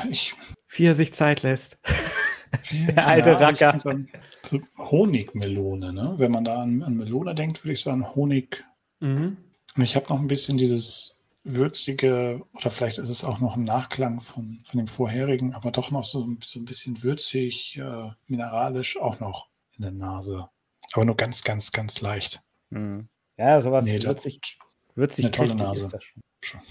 [0.09, 0.33] Ich,
[0.69, 1.81] Wie er sich Zeit lässt.
[2.71, 3.77] Der alte ich Racker.
[3.77, 4.09] sagen,
[4.43, 6.15] So Honigmelone, ne?
[6.15, 8.63] Wenn man da an, an Melone denkt, würde ich sagen Honig.
[9.01, 9.35] Mhm.
[9.75, 13.65] Und ich habe noch ein bisschen dieses würzige, oder vielleicht ist es auch noch ein
[13.65, 18.95] Nachklang von, von dem vorherigen, aber doch noch so, so ein bisschen würzig, äh, mineralisch
[18.95, 20.47] auch noch in der Nase.
[20.93, 22.41] Aber nur ganz, ganz, ganz leicht.
[22.71, 23.09] Hm.
[23.37, 24.57] Ja, sowas Nee, das- würzig,
[24.95, 25.81] würzig eine tolle kräftig Nase.
[25.85, 26.03] ist das
[26.41, 26.61] schon.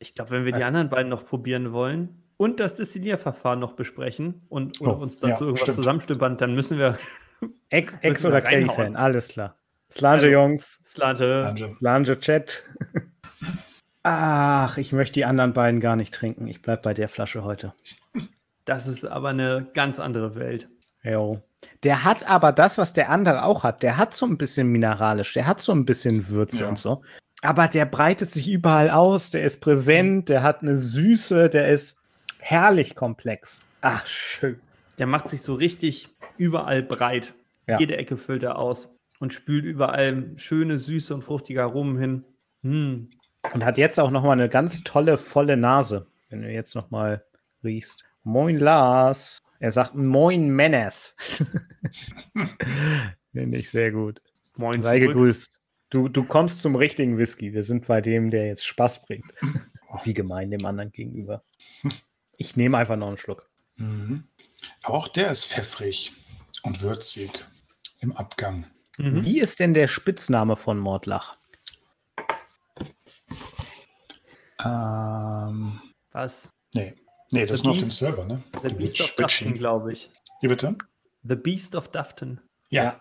[0.00, 4.42] Ich glaube, wenn wir die anderen beiden noch probieren wollen und das Destillierverfahren noch besprechen
[4.48, 5.76] und oder Oh, uns dazu ja, irgendwas stimmt.
[5.76, 6.98] zusammenstüppern, dann müssen wir
[7.70, 8.40] Ex, Ex oder.
[8.40, 9.56] Kelly-Fan, alles klar.
[9.90, 10.82] Slange, Also- Jungs.
[10.96, 11.72] Danke.
[11.78, 12.64] Slange, Chat.
[14.02, 16.46] Ach, ich möchte die anderen beiden gar nicht trinken.
[16.46, 17.74] Ich bleib bei der Flasche heute.
[18.64, 20.68] Das ist aber eine ganz andere Welt.
[21.02, 21.42] Jo.
[21.82, 23.82] Der hat aber das, was der andere auch hat.
[23.82, 26.68] Der hat so ein bisschen mineralisch, der hat so ein bisschen Würze Ja.
[26.68, 27.02] und so.
[27.42, 32.00] Aber der breitet sich überall aus, der ist präsent, der hat eine Süße, der ist
[32.38, 33.60] herrlich komplex.
[33.80, 34.58] Ach, schön.
[34.98, 37.34] Der macht sich so richtig überall breit.
[37.68, 37.78] Ja.
[37.78, 38.88] Jede Ecke füllt er aus
[39.20, 42.24] und spült überall schöne, süße und fruchtige Aromen hin.
[42.62, 43.10] Hm.
[43.52, 46.90] Und hat jetzt auch noch mal eine ganz tolle, volle Nase, wenn du jetzt noch
[46.90, 47.24] mal
[47.62, 48.04] riechst.
[48.24, 49.42] Moin Lars.
[49.60, 51.16] Er sagt Moin Menes.
[53.32, 54.22] Finde ich sehr gut.
[54.56, 55.14] Moin Sei zurück.
[55.14, 55.52] gegrüßt.
[55.90, 57.52] Du, du kommst zum richtigen Whisky.
[57.52, 59.32] Wir sind bei dem, der jetzt Spaß bringt.
[60.04, 61.42] Wie gemein dem anderen gegenüber.
[62.36, 63.48] Ich nehme einfach noch einen Schluck.
[63.76, 64.24] Mhm.
[64.82, 66.12] Aber auch der ist pfeffrig
[66.62, 67.30] und würzig
[68.00, 68.66] im Abgang.
[68.98, 69.24] Mhm.
[69.24, 71.38] Wie ist denn der Spitzname von Mordlach?
[74.64, 75.80] Ähm,
[76.12, 76.52] Was?
[76.74, 76.94] nee.
[77.32, 78.42] Nee, das The ist nur auf dem Beast- Server, ne?
[78.62, 80.10] The Beast of Dufton, glaube ich.
[80.40, 80.76] Wie bitte?
[81.24, 82.40] The Beast of Dufton.
[82.70, 82.84] Ja.
[82.84, 83.00] Ja.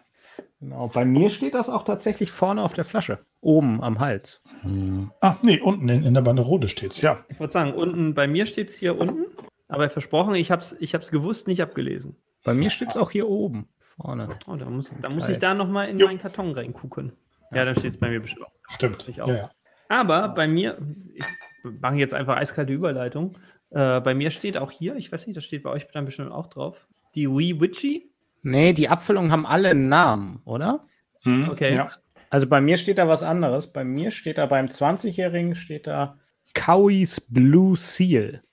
[0.60, 0.88] Genau.
[0.88, 3.20] Bei mir steht das auch tatsächlich vorne auf der Flasche.
[3.42, 4.42] Oben am Hals.
[4.62, 5.12] Hm.
[5.22, 7.24] Ah, nee, unten in, in der Banderole steht's, ja.
[7.30, 9.26] Ich würde sagen, unten, bei mir steht es hier unten,
[9.68, 12.16] aber versprochen, ich habe es ich hab's gewusst, nicht abgelesen.
[12.44, 13.68] Bei mir steht es auch hier oben.
[14.00, 14.38] Vorne.
[14.48, 16.08] Oh, da muss, da muss ich da nochmal in Jo.
[16.08, 17.13] meinen Karton reingucken.
[17.52, 18.52] Ja, dann steht es bei mir bestimmt auch.
[18.70, 19.08] Stimmt.
[19.08, 19.28] Ich auch.
[19.28, 19.52] Ja, ja.
[19.90, 20.78] Aber bei mir,
[21.16, 21.26] ich
[21.63, 23.38] mache jetzt einfach eiskalte Überleitung.
[23.71, 26.32] Äh, bei mir steht auch hier, ich weiß nicht, das steht bei euch dann bestimmt
[26.32, 28.10] auch drauf, die Wee Witchy.
[28.43, 30.86] Nee, die Abfüllungen haben alle einen Namen, oder?
[31.23, 31.75] Hm, Okay.
[31.75, 31.91] Ja.
[32.30, 33.71] Also bei mir steht da was anderes.
[33.71, 36.17] Bei mir steht da beim 20-Jährigen steht da
[36.53, 38.43] Cowie's Blue Seal.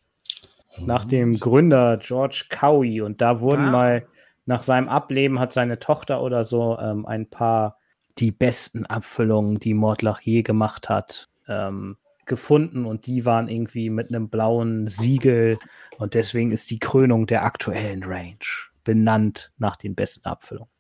[0.79, 3.00] Nach dem Gründer George Cowie.
[3.00, 3.70] Und da wurden Ah.
[3.72, 4.07] mal
[4.46, 7.79] nach seinem Ableben hat seine Tochter oder so ähm, ein paar
[8.18, 11.96] die besten Abfüllungen, die Mordlach je gemacht hat, ähm,
[12.27, 12.85] gefunden.
[12.87, 15.59] Und die waren irgendwie mit einem blauen Siegel.
[15.99, 18.37] Und deswegen ist die Krönung der aktuellen Range
[18.85, 20.71] benannt nach den besten Abfüllungen.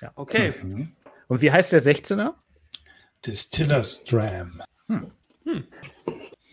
[0.00, 0.12] Ja.
[0.14, 0.52] Okay.
[0.62, 0.92] Mhm.
[1.28, 2.34] Und wie heißt der 16er?
[3.24, 4.62] Distiller's Dram.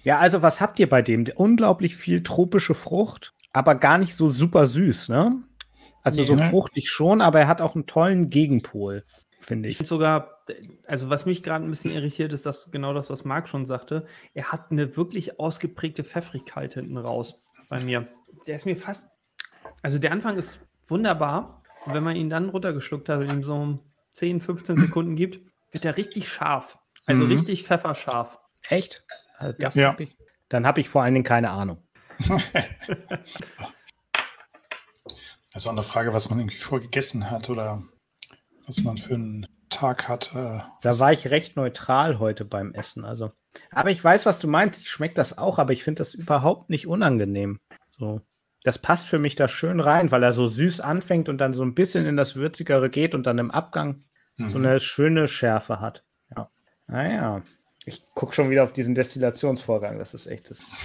[0.04, 1.26] Ja, also was habt ihr bei dem?
[1.36, 5.44] Unglaublich viel tropische Frucht, aber gar nicht so super süß, ne?
[6.04, 6.28] Also Nee.
[6.28, 6.44] so Ne.
[6.44, 9.04] fruchtig schon, aber er hat auch einen tollen Gegenpol,
[9.42, 9.78] finde Ich ich.
[9.78, 10.44] finde sogar,
[10.88, 14.06] also was mich gerade ein bisschen irritiert, ist das genau das, was Marc schon sagte.
[14.34, 18.08] Er hat eine wirklich ausgeprägte Pfeffrigkeit hinten raus bei mir.
[18.48, 19.10] Der ist mir fast,
[19.82, 21.64] also der Anfang ist wunderbar.
[21.86, 23.80] Und wenn man ihn dann runtergeschluckt hat und ihm so
[24.14, 25.40] 10, 15 Sekunden gibt,
[25.72, 26.78] wird er richtig scharf.
[27.06, 27.32] Also Mhm.
[27.32, 28.38] richtig pfefferscharf.
[28.70, 29.04] Echt?
[29.40, 29.90] Also das Ja.
[29.90, 30.16] hab ich,
[30.50, 31.82] dann habe ich vor allen Dingen keine Ahnung.
[35.54, 37.84] Das ist auch eine Frage, was man irgendwie vorgegessen hat oder
[38.78, 40.66] was man für einen Tag hatte.
[40.82, 43.04] Da war ich recht neutral heute beim Essen.
[43.04, 43.32] Also
[43.72, 44.82] Aber ich weiß, was du meinst.
[44.82, 47.60] Ich schmeckt das auch, aber ich finde das überhaupt nicht unangenehm.
[47.90, 48.22] So.
[48.64, 51.64] Das passt für mich da schön rein, weil er so süß anfängt und dann so
[51.64, 54.00] ein bisschen in das Würzigere geht und dann im Abgang
[54.38, 54.50] mhm.
[54.50, 56.04] so eine schöne Schärfe hat.
[56.36, 56.50] Ja.
[56.88, 57.42] Naja.
[57.86, 59.98] Ich gucke schon wieder auf diesen Destillationsvorgang.
[59.98, 60.52] Das ist echt.
[60.52, 60.78] Das,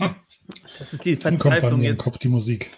[0.78, 1.82] das ist die Verzweiflung.
[1.82, 2.70] Kommt Kopf die Musik.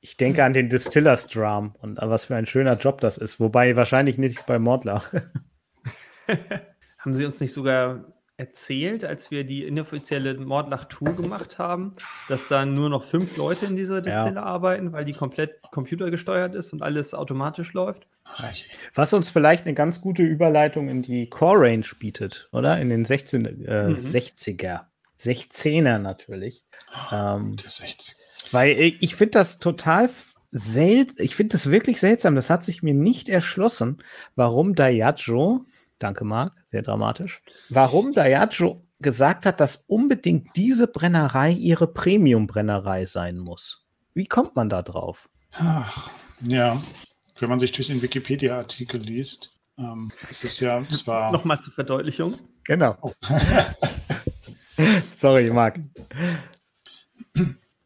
[0.00, 3.40] Ich denke an den Distillers Drum und was für ein schöner Job das ist.
[3.40, 5.12] Wobei wahrscheinlich nicht bei Mordlach.
[6.98, 8.04] Haben Sie uns nicht sogar
[8.38, 11.94] erzählt, als wir die inoffizielle Mordlach-Tour gemacht haben,
[12.28, 14.42] dass da nur noch fünf Leute in dieser Distille ja.
[14.42, 18.06] arbeiten, weil die komplett computergesteuert ist und alles automatisch läuft?
[18.94, 22.78] Was uns vielleicht eine ganz gute Überleitung in die Core Range bietet, oder?
[22.78, 23.96] In den 16, äh, mhm.
[23.96, 24.80] 60er.
[25.18, 26.64] 16er natürlich.
[27.12, 28.16] Ähm, Der 60.
[28.52, 30.10] Weil ich finde das total
[30.52, 34.02] seltsam, ich finde das wirklich seltsam, das hat sich mir nicht erschlossen,
[34.34, 35.66] warum Diageo
[35.98, 37.42] Danke, Marc, sehr dramatisch.
[37.70, 43.86] Warum Diageo gesagt hat, dass unbedingt diese Brennerei ihre Premium-Brennerei sein muss.
[44.14, 45.28] Wie kommt man da drauf?
[45.52, 46.10] Ach,
[46.42, 46.82] ja,
[47.38, 51.32] wenn man sich durch den Wikipedia-Artikel liest, ähm, ist es ja zwar.
[51.32, 52.34] Nochmal zur Verdeutlichung.
[52.64, 53.14] Genau.
[55.14, 55.80] Sorry, Marc.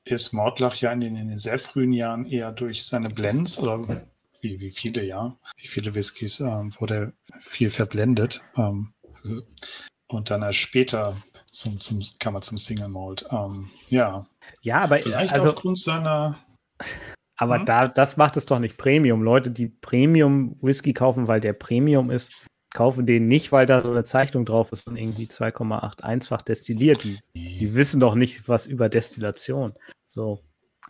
[0.05, 4.07] Ist Mordlach ja in den, in den sehr frühen Jahren eher durch seine Blends oder
[4.41, 8.43] wie, wie viele, ja, wie viele Whiskys ähm, wurde viel verblendet.
[8.57, 8.93] Ähm,
[10.09, 11.17] und dann erst später
[11.51, 13.27] zum, zum, kam er zum Single Malt.
[13.31, 14.27] Ähm, ja.
[14.63, 16.39] Ja, aber vielleicht also, aufgrund seiner.
[17.37, 17.67] Aber hm?
[17.67, 19.23] da, das macht es doch nicht Premium.
[19.23, 23.91] Leute, die Premium Whisky kaufen, weil der Premium ist, kaufen den nicht, weil da so
[23.91, 27.05] eine Zeichnung drauf ist und irgendwie 2,81-fach destilliert.
[27.05, 29.75] Die, die wissen doch nicht was über Destillation.
[30.09, 30.41] So.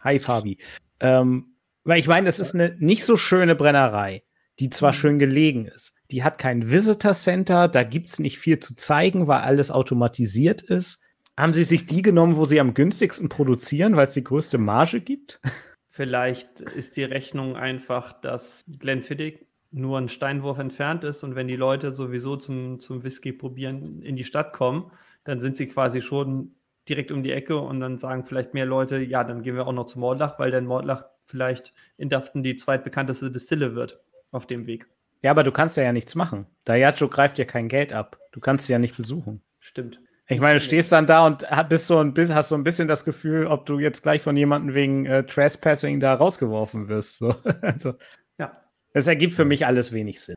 [0.03, 0.59] Hi, Fabi.
[1.01, 4.23] Ähm, weil ich meine, das ist eine nicht so schöne Brennerei,
[4.59, 4.97] die zwar mhm.
[4.97, 5.95] schön gelegen ist.
[6.11, 10.62] Die hat kein Visitor Center, da gibt es nicht viel zu zeigen, weil alles automatisiert
[10.62, 11.01] ist.
[11.37, 15.01] Haben Sie sich die genommen, wo Sie am günstigsten produzieren, weil es die größte Marge
[15.01, 15.40] gibt?
[15.90, 21.56] Vielleicht ist die Rechnung einfach, dass Glenfiddich nur ein Steinwurf entfernt ist und wenn die
[21.56, 24.90] Leute sowieso zum, zum Whisky probieren in die Stadt kommen,
[25.24, 26.54] dann sind sie quasi schon
[26.88, 29.72] direkt um die Ecke und dann sagen vielleicht mehr Leute, ja, dann gehen wir auch
[29.72, 34.00] noch zum Mordlach, weil der Mordlach vielleicht in Daften die zweitbekannteste Distille wird
[34.33, 34.87] auf dem Weg.
[35.22, 36.46] Ja, aber du kannst ja, ja nichts machen.
[36.66, 38.18] Diageo greift ja kein Geld ab.
[38.33, 39.42] Du kannst sie ja nicht besuchen.
[39.59, 40.00] Stimmt.
[40.28, 42.87] Ich meine, du stehst dann da und bist so ein bisschen, hast so ein bisschen
[42.87, 47.16] das Gefühl, ob du jetzt gleich von jemandem wegen äh, Trespassing da rausgeworfen wirst.
[47.16, 47.35] So.
[47.62, 47.94] also,
[48.92, 48.98] ja.
[48.98, 50.37] Es ergibt für mich alles wenig Sinn.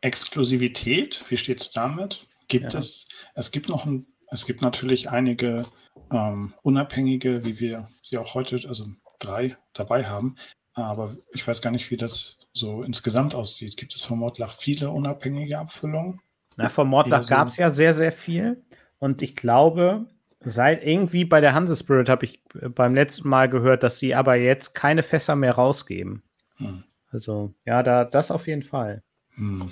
[0.00, 2.26] Exklusivität, wie steht es damit?
[2.48, 2.78] Gibt ja.
[2.78, 5.66] es, es gibt noch ein, es gibt natürlich einige
[6.10, 8.86] ähm, unabhängige, wie wir sie auch heute, also
[9.18, 10.36] drei dabei haben.
[10.74, 13.76] Aber ich weiß gar nicht, wie das so insgesamt aussieht.
[13.76, 16.20] Gibt es von Mordlach viele unabhängige Abfüllungen?
[16.56, 18.62] Na, von Mordlach so gab es ja sehr, sehr viel.
[18.98, 20.06] Und ich glaube,
[20.40, 22.40] seit irgendwie bei der Hanse Spirit habe ich
[22.74, 26.22] beim letzten Mal gehört, dass sie aber jetzt keine Fässer mehr rausgeben.
[26.56, 26.84] Hm.
[27.12, 29.02] Also, ja, da, das auf jeden Fall.
[29.36, 29.70] Mhm.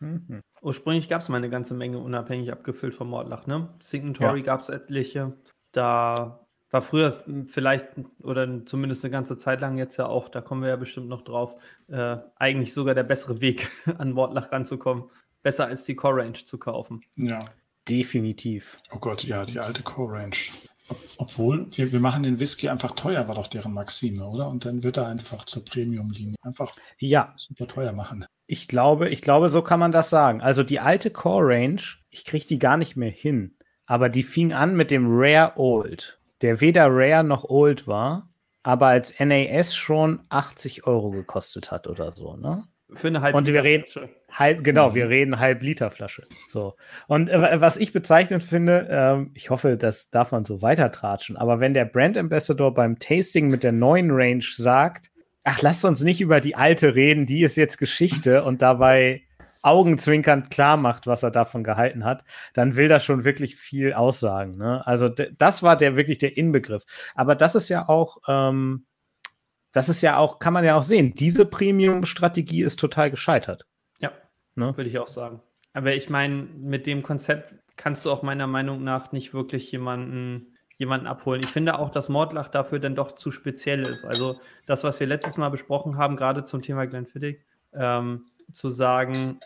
[0.00, 0.42] Mhm.
[0.62, 3.68] Ursprünglich gab es mal eine ganze Menge unabhängig abgefüllt vom Mordlach, ne?
[3.80, 4.44] Signatory ja.
[4.44, 5.34] gab es etliche.
[5.72, 7.12] Da war früher
[7.46, 7.86] vielleicht
[8.22, 11.22] oder zumindest eine ganze Zeit lang jetzt ja auch, da kommen wir ja bestimmt noch
[11.22, 11.54] drauf,
[11.88, 15.04] äh, eigentlich sogar der bessere Weg, an Mordlach ranzukommen.
[15.42, 17.02] Besser als die Core Range zu kaufen.
[17.16, 17.44] Ja.
[17.88, 18.78] Definitiv.
[18.92, 20.36] Oh Gott, ja, die alte Core Range.
[21.16, 24.48] Obwohl, wir, wir machen den Whisky einfach teuer, war doch deren Maxime, oder?
[24.48, 27.34] Und dann wird er einfach zur Premium-Linie einfach ja.
[27.36, 28.26] super teuer machen.
[28.46, 30.42] Ich glaube, ich glaube, so kann man das sagen.
[30.42, 33.56] Also die alte Core Range, ich kriege die gar nicht mehr hin.
[33.86, 38.28] Aber die fing an mit dem Rare Old der weder Rare noch Old war,
[38.62, 42.64] aber als NAS schon 80 Euro gekostet hat oder so, ne?
[42.96, 43.84] Für eine halbe Und wir reden
[44.30, 44.94] halb, genau, mhm.
[44.94, 46.26] wir reden halb Liter Flasche.
[46.48, 46.74] So.
[47.06, 51.36] Und äh, was ich bezeichnend finde, äh, ich hoffe, das darf man so weiter tratschen,
[51.36, 55.10] aber wenn der Brand Ambassador beim Tasting mit der neuen Range sagt,
[55.44, 59.22] ach, lasst uns nicht über die alte reden, die ist jetzt Geschichte und dabei
[59.64, 64.58] augenzwinkernd klar macht, was er davon gehalten hat, dann will das schon wirklich viel aussagen.
[64.58, 64.86] Ne?
[64.86, 66.84] Also das war der wirklich der Inbegriff.
[67.14, 68.84] Aber das ist ja auch, ähm,
[69.74, 73.66] das ist ja auch, kann man ja auch sehen, diese Premium-Strategie ist total gescheitert.
[73.98, 74.12] Ja,
[74.54, 74.74] ne?
[74.76, 75.42] würde ich auch sagen.
[75.74, 80.54] Aber ich meine, mit dem Konzept kannst du auch meiner Meinung nach nicht wirklich jemanden
[80.76, 81.40] jemanden abholen.
[81.44, 84.04] Ich finde auch, dass Mordlach dafür dann doch zu speziell ist.
[84.04, 87.38] Also das, was wir letztes Mal besprochen haben, gerade zum Thema Glenfiddich,
[87.72, 89.38] ähm, zu sagen,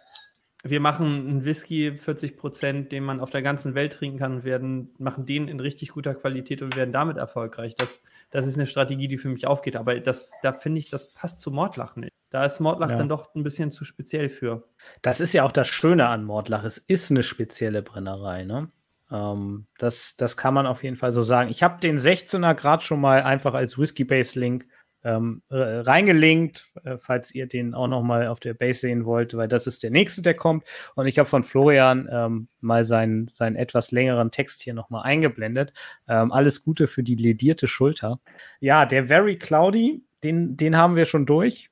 [0.70, 4.44] wir machen einen Whisky 40 Prozent, den man auf der ganzen Welt trinken kann und
[4.44, 7.74] werden, machen den in richtig guter Qualität und werden damit erfolgreich.
[7.76, 9.76] Das, das ist eine Strategie, die für mich aufgeht.
[9.76, 12.12] Aber das, da finde ich, das passt zu Mordlach nicht.
[12.30, 12.96] Da ist Mordlach Ja.
[12.96, 14.68] dann doch ein bisschen zu speziell für.
[15.02, 16.64] Das ist ja auch das Schöne an Mordlach.
[16.64, 18.70] Es ist eine spezielle Brennerei, ne?
[19.10, 21.48] Ähm, das, das kann man auf jeden Fall so sagen.
[21.50, 24.66] Ich habe den 16er Grad schon mal einfach als Whiskey-Base-Link
[25.04, 29.36] ähm, äh, reingelinkt, äh, falls ihr den auch noch mal auf der Base sehen wollt,
[29.36, 30.64] weil das ist der nächste, der kommt.
[30.94, 35.02] Und ich habe von Florian ähm, mal seinen, seinen etwas längeren Text hier noch mal
[35.02, 35.72] eingeblendet.
[36.08, 38.20] Ähm, alles Gute für die ledierte Schulter.
[38.60, 41.70] Ja, der Very Cloudy, den, den haben wir schon durch.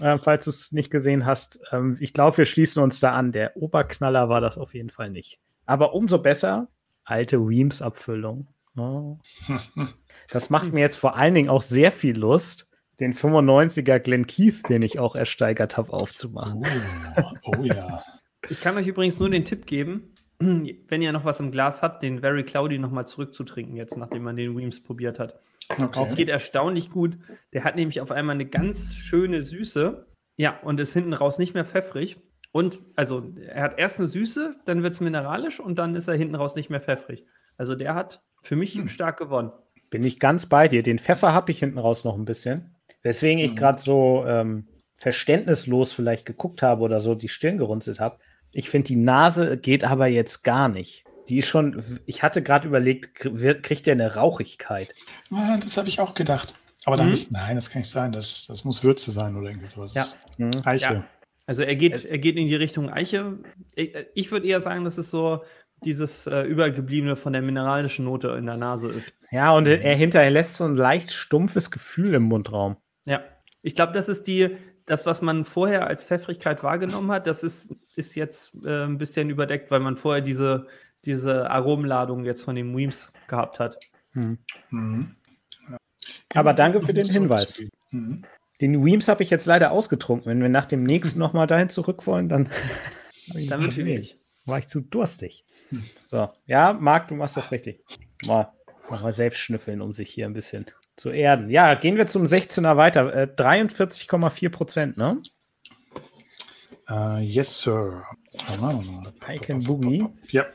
[0.00, 3.32] Äh, falls du es nicht gesehen hast, ähm, ich glaube, wir schließen uns da an.
[3.32, 5.38] Der Oberknaller war das auf jeden Fall nicht.
[5.66, 6.68] Aber umso besser,
[7.04, 8.48] alte Weems-Abfüllung.
[8.76, 9.18] Oh.
[10.30, 14.62] Das macht mir jetzt vor allen Dingen auch sehr viel Lust, den 95er Glen Keith,
[14.68, 16.62] den ich auch ersteigert habe, aufzumachen.
[17.44, 18.02] Oh, oh ja.
[18.48, 22.02] Ich kann euch übrigens nur den Tipp geben, wenn ihr noch was im Glas habt,
[22.02, 25.40] den Very Cloudy nochmal zurückzutrinken, jetzt nachdem man den Weems probiert hat.
[25.68, 26.14] Es Okay.
[26.14, 27.18] geht erstaunlich gut.
[27.52, 30.06] Der hat nämlich auf einmal eine ganz schöne Süße.
[30.36, 32.18] Ja, und ist hinten raus nicht mehr pfeffrig.
[32.52, 36.14] Und also, er hat erst eine Süße, dann wird es mineralisch und dann ist er
[36.14, 37.24] hinten raus nicht mehr pfeffrig.
[37.58, 38.88] Also, der hat für mich Hm.
[38.88, 39.50] stark gewonnen.
[39.96, 40.82] Bin ich ganz bei dir.
[40.82, 42.74] Den Pfeffer habe ich hinten raus noch ein bisschen.
[43.02, 43.56] Weswegen ich Mhm.
[43.56, 48.18] gerade so ähm, verständnislos vielleicht geguckt habe oder so die Stirn gerunzelt habe.
[48.52, 51.04] Ich finde, die Nase geht aber jetzt gar nicht.
[51.30, 54.92] Die ist schon, ich hatte gerade überlegt, kriegt der eine Rauchigkeit?
[55.32, 56.54] Ah, das habe ich auch gedacht.
[56.84, 57.10] Aber dann Mhm.
[57.12, 58.12] habe ich, nein, das kann nicht sein.
[58.12, 59.94] Das, das muss Würze sein oder irgendwie sowas.
[59.94, 60.04] Ja.
[60.36, 60.50] Hm?
[60.64, 60.84] Eiche.
[60.84, 61.04] Ja.
[61.46, 63.38] Also, er geht, er geht in die Richtung Eiche.
[63.74, 65.42] Ich, ich würde eher sagen, dass es so
[65.84, 69.18] dieses äh, Übergebliebene von der mineralischen Note in der Nase ist.
[69.30, 72.76] Ja, und er hinterlässt so ein leicht stumpfes Gefühl im Mundraum.
[73.04, 73.22] Ja,
[73.62, 77.74] ich glaube, das ist die, das, was man vorher als Pfeffrigkeit wahrgenommen hat, das ist,
[77.94, 80.66] ist jetzt äh, ein bisschen überdeckt, weil man vorher diese,
[81.04, 83.78] diese Aromenladung jetzt von den Weems gehabt hat.
[84.12, 84.38] Hm.
[84.70, 85.16] Mhm.
[86.34, 87.60] Aber danke für den Hinweis.
[87.90, 88.24] Mhm.
[88.60, 90.30] Den Weems habe ich jetzt leider ausgetrunken.
[90.30, 92.48] Wenn wir nach dem nächsten nochmal dahin zurück wollen, dann,
[93.48, 94.16] Dann wird schwierig.
[94.46, 95.44] War ich zu durstig.
[96.06, 97.84] So, ja, Marc, du machst das richtig.
[98.24, 98.52] Mal,
[98.88, 101.50] mal, mal selbst schnüffeln, um sich hier ein bisschen zu erden.
[101.50, 103.12] Ja, gehen wir zum 16er weiter.
[103.12, 105.20] Äh, 43,4 Prozent, ne?
[106.88, 108.04] Äh, yes, Sir.
[109.20, 110.06] Pike and Boogie.
[110.30, 110.46] Ja,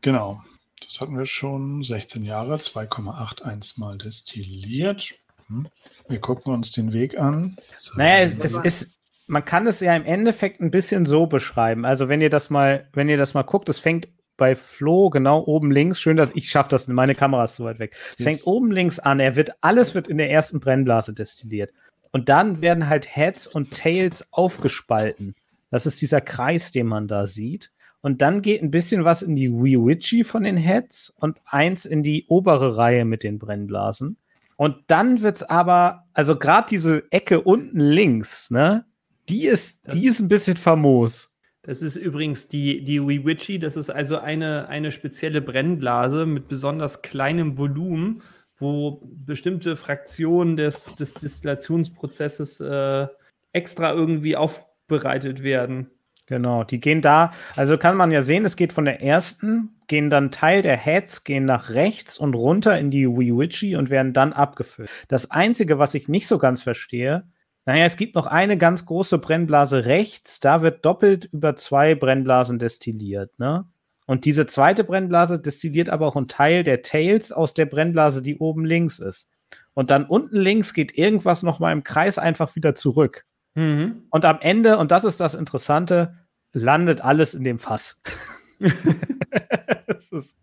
[0.00, 0.42] genau.
[0.80, 1.82] Das hatten wir schon.
[1.82, 5.14] 16 Jahre, 2,81 mal destilliert.
[5.48, 5.68] Hm.
[6.08, 7.56] Wir gucken uns den Weg an.
[7.76, 7.94] So.
[7.96, 8.95] Naja, es, es ist,
[9.26, 11.84] man kann es ja im Endeffekt ein bisschen so beschreiben.
[11.84, 15.40] Also, wenn ihr das mal, wenn ihr das mal guckt, es fängt bei Flo genau
[15.44, 16.00] oben links.
[16.00, 17.94] Schön, dass ich schaffe das, meine Kamera ist so weit weg.
[18.10, 18.28] Es Yes.
[18.28, 19.18] fängt oben links an.
[19.18, 21.72] Er wird, alles wird in der ersten Brennblase destilliert.
[22.12, 25.34] Und dann werden halt Heads und Tails aufgespalten.
[25.70, 27.70] Das ist dieser Kreis, den man da sieht.
[28.02, 31.84] Und dann geht ein bisschen was in die Wee Witchy von den Heads und eins
[31.84, 34.16] in die obere Reihe mit den Brennblasen.
[34.56, 38.84] Und dann wird's aber, also gerade diese Ecke unten links, ne,
[39.28, 41.32] die ist, Das- die ist ein bisschen famos.
[41.62, 43.58] Das ist übrigens die, die Wee Witchy.
[43.58, 48.22] Das ist also eine, eine spezielle Brennblase mit besonders kleinem Volumen,
[48.58, 53.06] wo bestimmte Fraktionen des, des Destillationsprozesses äh,
[53.52, 55.90] extra irgendwie aufbereitet werden.
[56.28, 60.10] Genau, die gehen da, also kann man ja sehen, es geht von der ersten, gehen
[60.10, 64.12] dann Teil der Heads, gehen nach rechts und runter in die Wee Witchy und werden
[64.12, 64.90] dann abgefüllt.
[65.06, 67.24] Das Einzige, was ich nicht so ganz verstehe,
[67.66, 72.58] naja, es gibt noch eine ganz große Brennblase rechts, da wird doppelt über zwei Brennblasen
[72.58, 73.66] destilliert, ne?
[74.06, 78.38] Und diese zweite Brennblase destilliert aber auch einen Teil der Tails aus der Brennblase, die
[78.38, 79.32] oben links ist.
[79.74, 83.26] Und dann unten links geht irgendwas nochmal im Kreis einfach wieder zurück.
[83.54, 84.04] Mhm.
[84.10, 86.14] Und am Ende, und das ist das Interessante,
[86.52, 88.00] landet alles in dem Fass.
[88.60, 90.38] das, ist,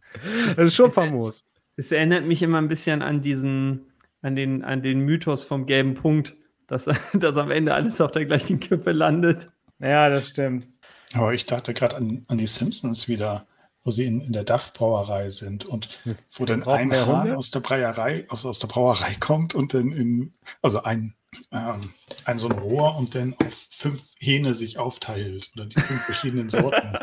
[0.45, 1.45] das ist schon famos.
[1.77, 5.95] Es erinnert mich immer ein bisschen an diesen, an den, an den Mythos vom gelben
[5.95, 6.35] Punkt,
[6.73, 9.49] dass, dass am Ende alles auf der gleichen Kippe landet.
[9.79, 10.67] Ja, das stimmt.
[11.13, 13.45] Aber ich dachte gerade an, an die Simpsons wieder,
[13.83, 15.99] wo sie in, in der Duff-Brauerei sind und
[16.31, 17.37] wo dann Brauchen ein Hahn Hunde?
[17.37, 21.15] aus der Brauerei, aus, aus der Brauerei kommt und dann in, also ein,
[21.51, 21.93] ähm,
[22.25, 26.49] ein so ein Rohr und dann auf fünf Hähne sich aufteilt oder die fünf verschiedenen
[26.49, 26.97] Sorten.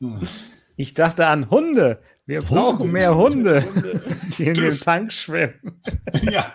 [0.00, 0.20] Hm.
[0.74, 2.02] Ich dachte an Hunde.
[2.24, 2.92] Wir brauchen Hunde.
[2.92, 3.68] mehr Hunde,
[4.38, 4.80] die in dem Dürfen.
[4.80, 5.82] Tank schwimmen.
[6.22, 6.54] ja.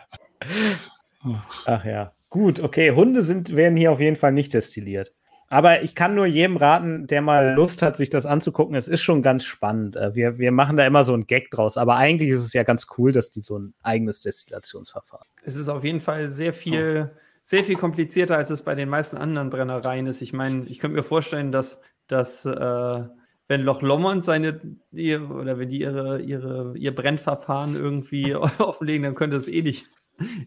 [1.66, 2.14] Ach ja.
[2.38, 2.92] Gut, okay.
[2.92, 5.12] Hunde sind, werden hier auf jeden Fall nicht destilliert.
[5.50, 8.76] Aber ich kann nur jedem raten, der mal Lust hat, sich das anzugucken.
[8.76, 9.96] Es ist schon ganz spannend.
[9.96, 11.78] Äh, Wir, wir machen da immer so einen Gag draus.
[11.78, 15.68] Aber eigentlich ist es ja ganz cool, dass die so ein eigenes Destillationsverfahren Es ist
[15.68, 17.10] auf jeden Fall sehr viel,
[17.42, 20.22] sehr viel komplizierter, als es bei den meisten anderen Brennereien ist.
[20.22, 23.04] Ich meine, ich könnte mir vorstellen, dass, dass äh,
[23.48, 24.62] wenn Loch Lomond seine
[24.92, 29.86] ihr, oder wenn die ihre, ihre, ihr Brennverfahren irgendwie offenlegen, dann könnte es ähnlich,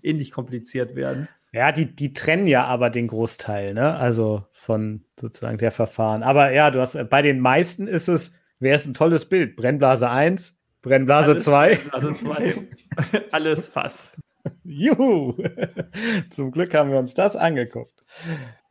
[0.04, 1.26] ähnlich kompliziert werden.
[1.52, 3.96] Ja, die, die trennen ja aber den Großteil, ne?
[3.96, 6.22] Also von sozusagen der Verfahren.
[6.22, 9.56] Aber ja, du hast bei den meisten ist es, wer ist ein tolles Bild?
[9.56, 11.74] Brennblase 1, Brennblase Alles 2.
[11.76, 12.54] Brennblase 2.
[13.32, 14.12] Alles Fass.
[14.64, 15.34] Juhu!
[16.30, 18.04] Zum Glück haben wir uns das angeguckt.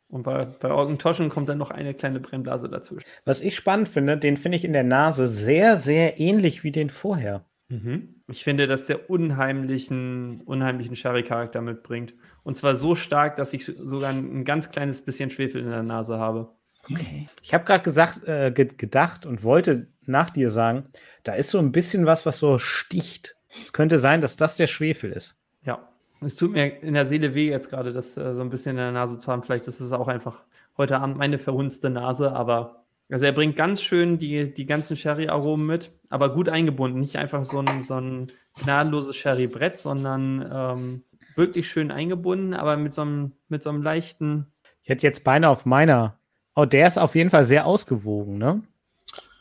[0.08, 2.98] Und bei, bei Orgentoschen kommt dann noch eine kleine Brennblase dazu.
[3.24, 6.90] Was ich spannend finde, den finde ich in der Nase sehr, sehr ähnlich wie den
[6.90, 7.44] vorher.
[7.68, 8.22] Mhm.
[8.26, 12.14] Ich finde, dass der unheimlichen, unheimlichen Sherry-Charakter mitbringt.
[12.42, 15.82] Und zwar so stark, dass ich sogar ein, ein ganz kleines bisschen Schwefel in der
[15.82, 16.50] Nase habe.
[16.90, 17.28] Okay.
[17.42, 20.86] Ich habe gerade gesagt, äh, ge gedacht und wollte nach dir sagen,
[21.24, 23.36] da ist so ein bisschen was, was so sticht.
[23.64, 25.38] Es könnte sein, dass das der Schwefel ist.
[25.64, 25.88] Ja.
[26.22, 28.76] Es tut mir in der Seele weh, jetzt gerade das äh, so ein bisschen in
[28.78, 29.42] der Nase zu haben.
[29.42, 30.42] Vielleicht ist es auch einfach
[30.76, 35.66] heute Abend meine verhunzte Nase, aber also er bringt ganz schön die, die ganzen Sherry-Aromen
[35.66, 37.00] mit, aber gut eingebunden.
[37.00, 38.28] Nicht einfach so ein, so ein
[38.62, 41.02] gnadenloses Sherry-Brett, sondern ähm,
[41.36, 44.46] wirklich schön eingebunden, aber mit so einem, mit so einem leichten.
[44.82, 46.18] Ich hätte jetzt beinahe auf meiner.
[46.54, 48.62] Oh, der ist auf jeden Fall sehr ausgewogen, ne?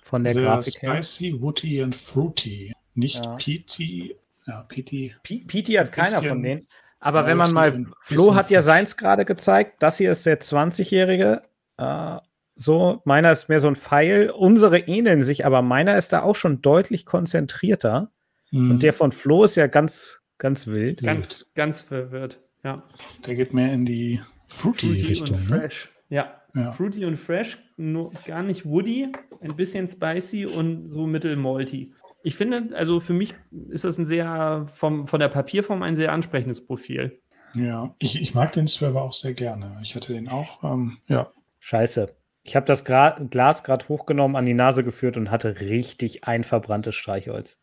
[0.03, 1.01] Von der Sehr Grafik her.
[1.03, 2.73] spicy, woody and fruity.
[2.95, 3.35] Nicht Ja.
[3.35, 4.15] peaty.
[4.45, 5.15] Ja, peaty.
[5.23, 6.67] P- Piti hat keiner von denen.
[6.99, 9.75] Aber wenn man mal, Flo hat ja seins gerade gezeigt.
[9.83, 11.43] Das hier ist der 20-Jährige.
[11.77, 12.17] Äh,
[12.55, 14.31] so, meiner ist mehr so ein Pfeil.
[14.31, 18.11] Unsere ähneln sich, aber meiner ist da auch schon deutlich konzentrierter.
[18.51, 18.71] Mhm.
[18.71, 21.03] Und der von Flo ist ja ganz, ganz wild.
[21.03, 22.39] Ganz, ganz verwirrt.
[22.63, 22.83] Ja.
[23.25, 25.35] der geht mehr in die fruity, Fruity Richtung.
[25.37, 25.59] und Ne?
[25.59, 25.89] fresh.
[26.09, 26.41] Ja.
[26.55, 26.71] Ja.
[26.71, 29.11] Fruity und fresh, nur gar nicht woody,
[29.41, 31.93] ein bisschen spicy und so mittel malty.
[32.23, 33.33] Ich finde, also für mich
[33.69, 37.21] ist das ein sehr, vom, von der Papierform ein sehr ansprechendes Profil.
[37.53, 37.93] ja.
[37.99, 39.77] Ich, ich mag den Swerver auch sehr gerne.
[39.83, 40.63] Ich hatte den auch.
[40.63, 41.31] Ähm, ja.
[41.59, 42.13] Scheiße.
[42.43, 46.43] Ich habe das Gra Glas gerade hochgenommen, an die Nase geführt und hatte richtig ein
[46.43, 47.59] verbranntes Streichholz.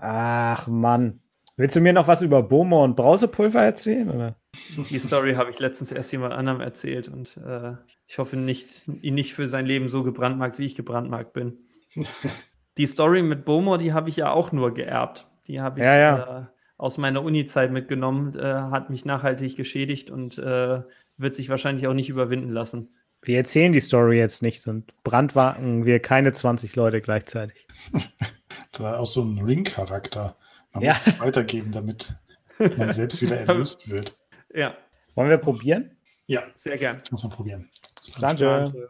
[0.00, 1.20] Ach Mann.
[1.60, 4.08] Willst du mir noch was über Bomo und Brausepulver erzählen?
[4.08, 4.34] Oder?
[4.88, 7.72] Die Story habe ich letztens erst jemand anderem erzählt und äh,
[8.06, 11.58] ich hoffe nicht, ihn nicht für sein Leben so gebrandmarkt, wie ich gebrandmarkt bin.
[12.78, 15.26] die Story mit Bomor, die habe ich ja auch nur geerbt.
[15.48, 16.38] Die habe ich Ja, ja.
[16.38, 16.46] Äh,
[16.78, 20.80] aus meiner Uni-Zeit mitgenommen, äh, hat mich nachhaltig geschädigt und äh,
[21.18, 22.94] wird sich wahrscheinlich auch nicht überwinden lassen.
[23.20, 27.66] Wir erzählen die Story jetzt nicht und brandwagen wir keine 20 Leute gleichzeitig.
[28.72, 30.36] Da war auch so ein Ring-Charakter.
[30.72, 30.92] Man Ja.
[30.92, 32.14] muss es weitergeben, damit
[32.58, 34.14] man selbst wieder erlöst wird.
[34.54, 34.76] Ja,
[35.14, 35.96] Wollen wir probieren?
[36.26, 37.02] Ja, sehr gern.
[37.10, 37.68] muss man probieren.
[38.20, 38.88] Danke.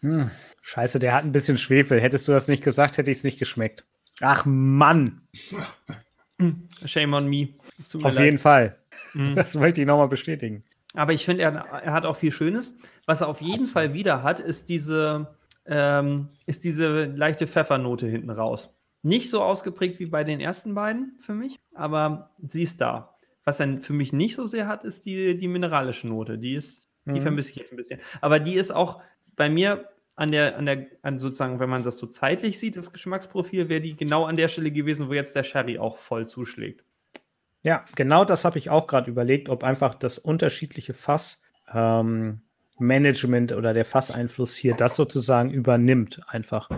[0.00, 0.30] Hm.
[0.60, 2.00] Scheiße, der hat ein bisschen Schwefel.
[2.00, 3.84] Hättest du das nicht gesagt, hätte ich es nicht geschmeckt.
[4.20, 5.22] Ach Mann,
[6.84, 7.48] Shame on me.
[8.02, 8.18] Auf leid.
[8.24, 8.78] jeden Fall.
[9.14, 9.32] Mhm.
[9.34, 10.62] Das möchte ich nochmal bestätigen.
[10.94, 12.76] Aber ich finde, er, er hat auch viel Schönes.
[13.06, 15.34] Was er auf jeden Fall wieder hat, ist diese,
[15.66, 18.74] ähm, ist diese leichte Pfeffernote hinten raus.
[19.02, 23.16] Nicht so ausgeprägt wie bei den ersten beiden für mich, aber sie ist da.
[23.44, 26.38] Was er für mich nicht so sehr hat, ist die, die mineralische Note.
[26.38, 27.22] Die ist, die Mhm.
[27.22, 28.00] vermisse ich jetzt ein bisschen.
[28.20, 29.02] Aber die ist auch
[29.34, 32.92] bei mir an der, an der, an sozusagen, wenn man das so zeitlich sieht, das
[32.92, 36.84] Geschmacksprofil, wäre die genau an der Stelle gewesen, wo jetzt der Sherry auch voll zuschlägt.
[37.62, 41.42] Ja, genau das habe ich auch gerade überlegt, ob einfach das unterschiedliche Fass
[41.72, 42.42] ähm,
[42.78, 46.68] Management oder der Fasseinfluss hier das sozusagen übernimmt einfach.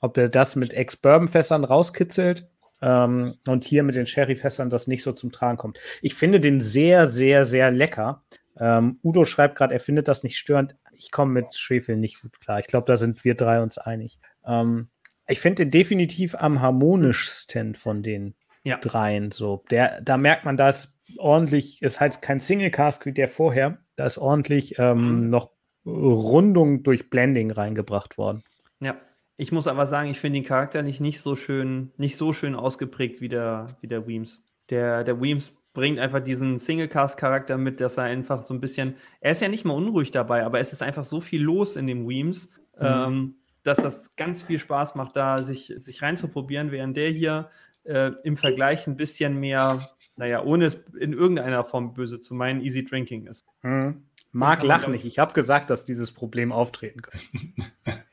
[0.00, 2.48] Ob er das mit Ex-Bourbon-Fässern rauskitzelt
[2.82, 5.78] ähm, und hier mit den Sherry-Fässern das nicht so zum Tragen kommt.
[6.02, 8.24] Ich finde den sehr, sehr, sehr lecker.
[8.58, 10.74] Ähm, Udo schreibt gerade, er findet das nicht störend.
[10.92, 12.60] Ich komme mit Schwefel nicht gut klar.
[12.60, 14.18] Ich glaube, da sind wir drei uns einig.
[14.46, 14.88] Ähm,
[15.26, 18.34] ich finde den definitiv am harmonischsten von den
[18.64, 18.78] Ja.
[18.78, 19.30] dreien.
[19.30, 23.28] So, der, da merkt man, da ist ordentlich, ist halt kein Single Cask wie der
[23.28, 23.78] vorher.
[23.96, 25.52] Da ist ordentlich ähm, noch
[25.86, 28.42] Rundung durch Blending reingebracht worden.
[28.80, 28.96] Ja,
[29.40, 33.22] ich muss aber sagen, ich finde ihn charakterlich nicht so schön, nicht so schön ausgeprägt
[33.22, 34.44] wie der, wie der Weems.
[34.68, 39.32] Der, der Weems bringt einfach diesen Single-Cast-Charakter mit, dass er einfach so ein bisschen, er
[39.32, 42.06] ist ja nicht mal unruhig dabei, aber es ist einfach so viel los in dem
[42.06, 47.48] Weems, ähm, dass das ganz viel Spaß macht, da sich, sich reinzuprobieren, während der hier
[47.84, 52.60] äh, im Vergleich ein bisschen mehr, naja, ohne es in irgendeiner Form böse zu meinen,
[52.60, 53.46] easy drinking ist.
[53.62, 54.04] Mhm.
[54.32, 55.06] Marc lach nicht.
[55.06, 58.02] Ich habe gesagt, dass dieses Problem auftreten könnte.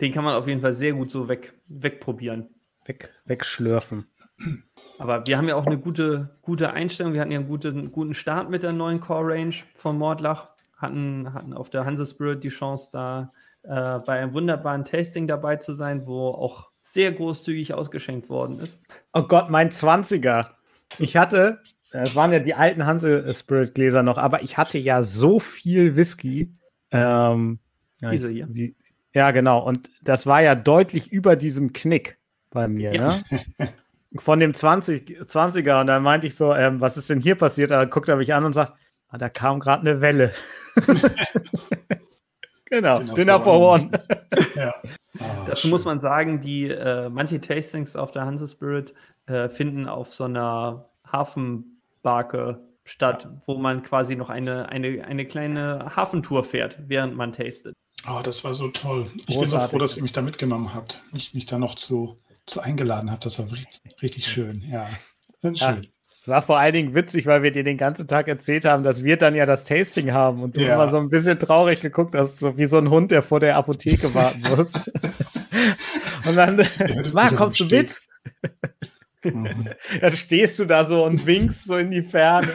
[0.00, 2.48] Den kann man auf jeden Fall sehr gut so weg, wegprobieren.
[2.84, 4.06] Weg, wegschlürfen.
[4.98, 7.12] Aber wir haben ja auch eine gute, gute Einstellung.
[7.12, 10.50] Wir hatten ja einen guten, guten Start mit der neuen Core Range von Mordlach.
[10.76, 13.32] Hatten, hatten auf der Hanse Spirit die Chance, da
[13.62, 18.80] äh, bei einem wunderbaren Tasting dabei zu sein, wo auch sehr großzügig ausgeschenkt worden ist.
[19.12, 20.46] Oh Gott, mein 20er.
[20.98, 21.60] Ich hatte,
[21.92, 25.96] es waren ja die alten Hanse Spirit Gläser noch, aber ich hatte ja so viel
[25.96, 26.54] Whisky.
[26.90, 27.58] Ähm,
[28.00, 28.48] ja, Diese hier.
[28.50, 28.76] Wie,
[29.14, 29.64] ja, genau.
[29.64, 32.18] Und das war ja deutlich über diesem Knick
[32.50, 32.94] bei mir.
[32.94, 33.22] Ja.
[33.58, 33.74] Ne?
[34.18, 37.70] von dem 20, 20er und dann meinte ich so, ähm, was ist denn hier passiert?
[37.70, 38.72] Da guckt er mich an und sagt,
[39.08, 40.32] ah, da kam gerade eine Welle.
[42.64, 43.84] genau, Dinner, Dinner for One.
[43.84, 44.46] one.
[44.56, 44.74] ja.
[45.20, 45.70] Ah, Dazu schön.
[45.70, 48.94] muss man sagen, die äh, manche Tastings auf der Hanse Spirit
[49.26, 53.42] äh, finden auf so einer Hafenbarke statt, ja.
[53.46, 57.74] wo man quasi noch eine, eine, eine kleine Hafentour fährt, während man tastet.
[58.08, 59.06] Oh, das war so toll.
[59.16, 59.40] Ich Großartig.
[59.40, 61.00] bin so froh, dass ihr mich da mitgenommen habt.
[61.16, 63.26] Ich mich da noch zu, zu eingeladen habt.
[63.26, 64.62] Das war richtig, richtig schön.
[64.70, 64.88] Ja,
[65.42, 65.54] schön.
[65.54, 65.80] Ja,
[66.20, 69.02] es war vor allen Dingen witzig, weil wir dir den ganzen Tag erzählt haben, dass
[69.02, 70.74] wir dann ja das Tasting haben und du ja.
[70.74, 73.56] immer so ein bisschen traurig geguckt hast, so wie so ein Hund, der vor der
[73.56, 74.88] Apotheke warten muss.
[76.26, 76.66] und dann,
[77.12, 78.00] Marc, kommst du mit?
[79.22, 79.68] Mhm.
[80.00, 82.48] Dann stehst du da so und winkst so in die Ferne.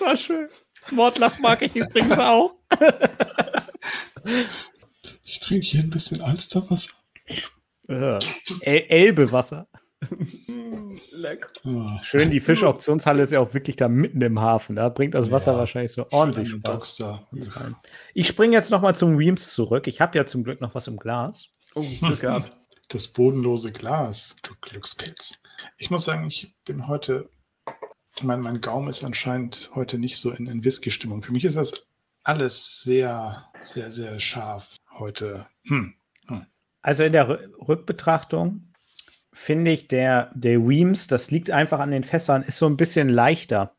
[0.00, 0.48] War schön.
[0.90, 2.54] Mordlach mag ich übrigens auch.
[5.24, 6.90] Ich trinke hier ein bisschen Alsterwasser.
[7.88, 8.18] Ja.
[8.60, 9.68] El Elbewasser.
[11.12, 11.50] Lecker.
[11.64, 11.98] Oh.
[12.02, 14.76] Schön, die Fischauktionshalle ist ja auch wirklich da mitten im Hafen.
[14.76, 17.02] Da bringt das Wasser ja, wahrscheinlich so ordentlich Spaß.
[18.12, 19.86] Ich springe jetzt nochmal zum Weems zurück.
[19.86, 21.48] Ich habe ja zum Glück noch was im Glas.
[21.74, 22.56] Oh, Glück gehabt.
[22.88, 25.38] Das bodenlose Glas, du Glückspilz.
[25.78, 27.30] Ich muss sagen, ich bin heute,
[28.22, 31.22] mein, mein Gaumen ist anscheinend heute nicht so in, in Whisky-Stimmung.
[31.22, 31.86] Für mich ist das
[32.24, 35.46] alles sehr, sehr, sehr scharf heute.
[35.64, 35.94] Hm.
[36.26, 36.46] Hm.
[36.82, 37.28] Also in der
[37.68, 38.72] Rückbetrachtung
[39.32, 43.08] finde ich, der, der Weems, das liegt einfach an den Fässern, ist so ein bisschen
[43.08, 43.76] leichter.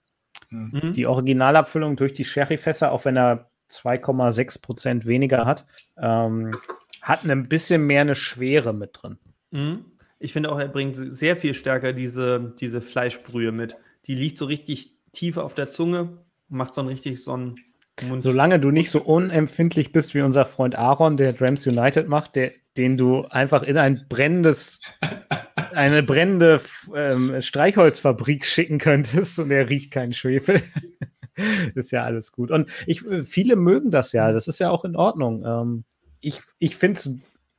[0.49, 0.93] Mhm.
[0.93, 5.65] Die Originalabfüllung durch die Sherry-Fässer, auch wenn er 2,6 Prozent weniger hat,
[5.97, 6.55] ähm,
[7.01, 9.17] hat ein bisschen mehr eine Schwere mit drin.
[9.51, 9.85] Mhm.
[10.19, 13.75] Ich finde auch, er bringt sehr viel stärker diese, diese Fleischbrühe mit.
[14.07, 16.17] Die liegt so richtig tief auf der Zunge,
[16.47, 17.57] macht so ein richtig so ein
[18.03, 18.23] Mund.
[18.23, 22.51] Solange du nicht so unempfindlich bist wie unser Freund Aaron, der Drams United macht, der,
[22.77, 24.81] den du einfach in ein brennendes,
[25.73, 26.61] eine brennende
[26.93, 30.61] ähm, Streichholzfabrik schicken könntest und er riecht keinen Schwefel.
[31.75, 32.51] ist ja alles gut.
[32.51, 35.43] Und ich, viele mögen das ja, das ist ja auch in Ordnung.
[35.45, 35.83] Ähm,
[36.21, 37.09] ich ich finde es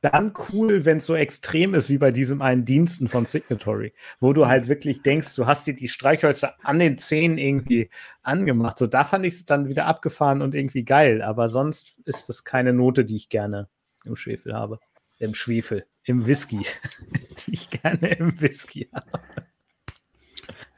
[0.09, 4.33] dann cool, wenn es so extrem ist wie bei diesem einen Diensten von Signatory, wo
[4.33, 7.89] du halt wirklich denkst, du hast dir die Streichhölzer an den Zähnen irgendwie
[8.21, 8.77] angemacht.
[8.77, 11.21] So, da fand ich es dann wieder abgefahren und irgendwie geil.
[11.21, 13.69] Aber sonst ist das keine Note, die ich gerne
[14.05, 14.79] im Schwefel habe.
[15.19, 16.65] Im Schwefel, im Whisky,
[17.47, 19.19] die ich gerne im Whisky habe.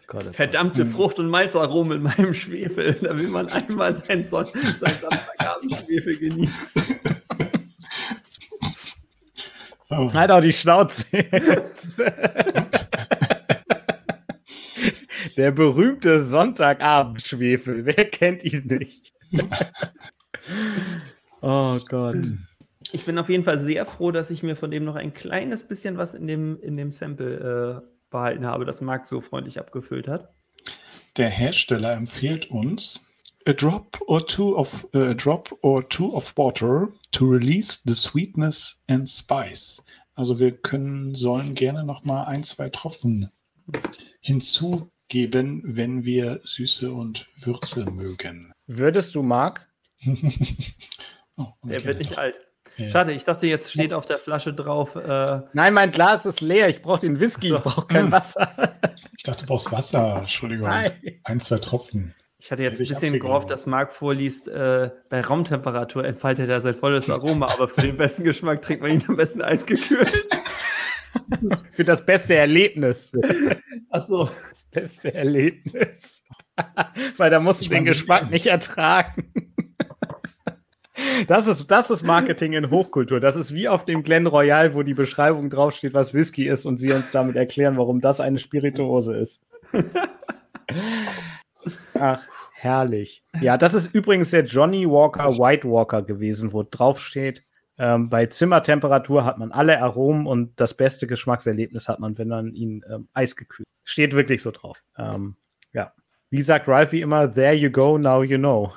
[0.07, 0.93] Gott, Verdammte Gott.
[0.93, 2.95] Frucht- und Malzaromen in meinem Schwefel.
[2.95, 6.83] Da will man einmal sein, Samstagabend-Schwefel genießen.
[9.91, 10.13] Oh.
[10.13, 11.05] Halt auch die Schnauze.
[15.35, 17.85] Der berühmte Sonntagabendschwefel.
[17.85, 19.13] Wer kennt ihn nicht?
[21.41, 22.17] oh Gott.
[22.91, 25.63] Ich bin auf jeden Fall sehr froh, dass ich mir von dem noch ein kleines
[25.63, 30.07] bisschen was in dem, in dem Sample äh, behalten habe, das Marc so freundlich abgefüllt
[30.07, 30.33] hat.
[31.17, 33.08] Der Hersteller empfiehlt uns,
[33.49, 38.79] a drop or two of a drop or two of water to release the sweetness
[38.87, 39.81] and spice.
[40.13, 43.31] Also wir können sollen gerne noch mal ein zwei Tropfen
[44.21, 48.53] hinzugeben, wenn wir Süße und Würze mögen.
[48.67, 49.67] Würdest du Marc?
[51.37, 52.37] oh, Der wird nicht alt.
[52.77, 52.91] Ja.
[52.91, 54.95] Schade, ich dachte, jetzt steht auf der Flasche drauf.
[54.95, 56.69] Äh Nein, mein Glas ist leer.
[56.69, 57.53] Ich brauche den Whisky.
[57.53, 58.51] Ich brauche kein Wasser.
[59.17, 60.19] ich dachte, du brauchst Wasser.
[60.19, 60.67] Entschuldigung.
[60.67, 60.91] Nein.
[61.23, 62.13] Ein, zwei Tropfen.
[62.41, 66.73] Ich hatte jetzt ein bisschen gehofft, dass Marc vorliest, äh, bei Raumtemperatur entfaltet er sein
[66.73, 70.25] volles Aroma, aber für den besten Geschmack trinkt man ihn am besten eisgekühlt.
[71.71, 73.11] für das beste Erlebnis.
[73.89, 74.25] Ach so.
[74.51, 76.23] Das beste Erlebnis.
[77.17, 79.33] Weil da musst du den Geschmack nicht ertragen.
[81.27, 83.19] Das ist, das ist Marketing in Hochkultur.
[83.19, 86.77] Das ist wie auf dem Glen Royal, wo die Beschreibung draufsteht, was Whisky ist und
[86.77, 89.43] sie uns damit erklären, warum das eine Spirituose ist.
[91.93, 92.21] Ach,
[92.53, 93.23] herrlich.
[93.41, 97.43] Ja, das ist übrigens der Johnny Walker White Walker gewesen, wo draufsteht,
[97.79, 102.53] ähm, bei Zimmertemperatur hat man alle Aromen und das beste Geschmackserlebnis hat man, wenn man
[102.53, 103.65] ihn ähm, eisgekühlt.
[103.85, 104.83] Steht wirklich so drauf.
[104.97, 105.37] Ähm,
[105.71, 105.93] ja.
[106.29, 108.73] Wie sagt Ralph wie immer, there you go, now you know.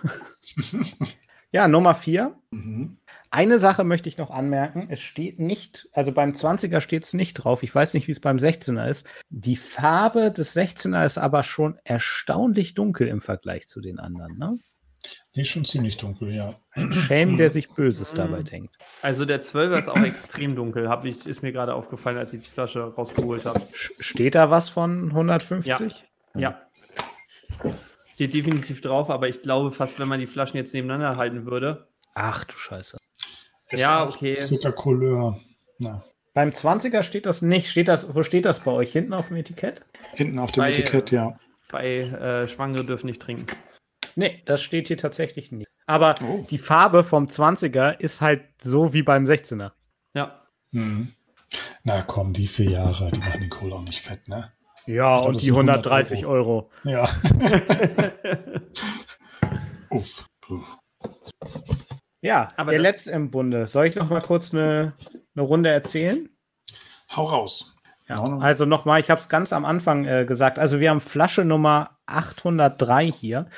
[1.52, 2.36] ja, Nummer vier.
[2.52, 2.96] Mhm.
[3.34, 4.88] Eine Sache möchte ich noch anmerken.
[4.90, 7.62] Es steht nicht, also beim 20er steht es nicht drauf.
[7.62, 9.06] Ich weiß nicht, wie es beim 16er ist.
[9.30, 14.58] Die Farbe des 16er ist aber schon erstaunlich dunkel im Vergleich zu den anderen, ne?
[15.34, 16.54] Die ist schon ziemlich dunkel, ja.
[16.90, 18.76] Schelm, der sich Böses dabei denkt.
[19.00, 22.42] Also der 12er ist auch extrem dunkel, hab ich, ist mir gerade aufgefallen, als ich
[22.42, 23.62] die Flasche rausgeholt habe.
[23.72, 26.04] Steht da was von 150?
[26.34, 26.40] Ja.
[26.40, 26.62] ja.
[28.12, 31.88] Steht definitiv drauf, aber ich glaube fast, wenn man die Flaschen jetzt nebeneinander halten würde.
[32.14, 32.98] Ach du Scheiße.
[33.80, 34.36] Ja, okay.
[34.38, 35.38] Zucker Couleur.
[35.78, 36.02] Na.
[36.34, 37.68] Beim 20er steht das nicht.
[37.68, 38.92] Steht das, wo steht das bei euch?
[38.92, 39.84] Hinten auf dem Etikett?
[40.14, 41.38] Hinten auf dem Bei, Etikett, ja.
[41.70, 43.46] Bei äh, Schwangere dürfen nicht trinken.
[44.16, 45.68] Nee, das steht hier tatsächlich nicht.
[45.86, 46.46] Aber Oh.
[46.50, 49.72] die Farbe vom 20er ist halt so wie beim 16er.
[50.14, 50.42] Ja.
[50.70, 51.12] Mhm.
[51.84, 54.52] Na komm, die vier Jahre, die machen den Kohl auch nicht fett, ne?
[54.86, 56.70] Ja, glaub, und die sind 130 100 Euro.
[56.84, 57.08] Ja.
[59.90, 60.24] Uff.
[60.40, 60.62] Puh.
[62.32, 63.66] Ja, Aber der letzte im Bunde.
[63.66, 64.94] Soll ich noch mal kurz eine,
[65.36, 66.30] eine Runde erzählen?
[67.14, 67.76] Hau raus.
[68.08, 70.58] Ja, also nochmal, ich habe es ganz am Anfang äh, gesagt.
[70.58, 73.48] Also wir haben Flasche Nummer 803 hier.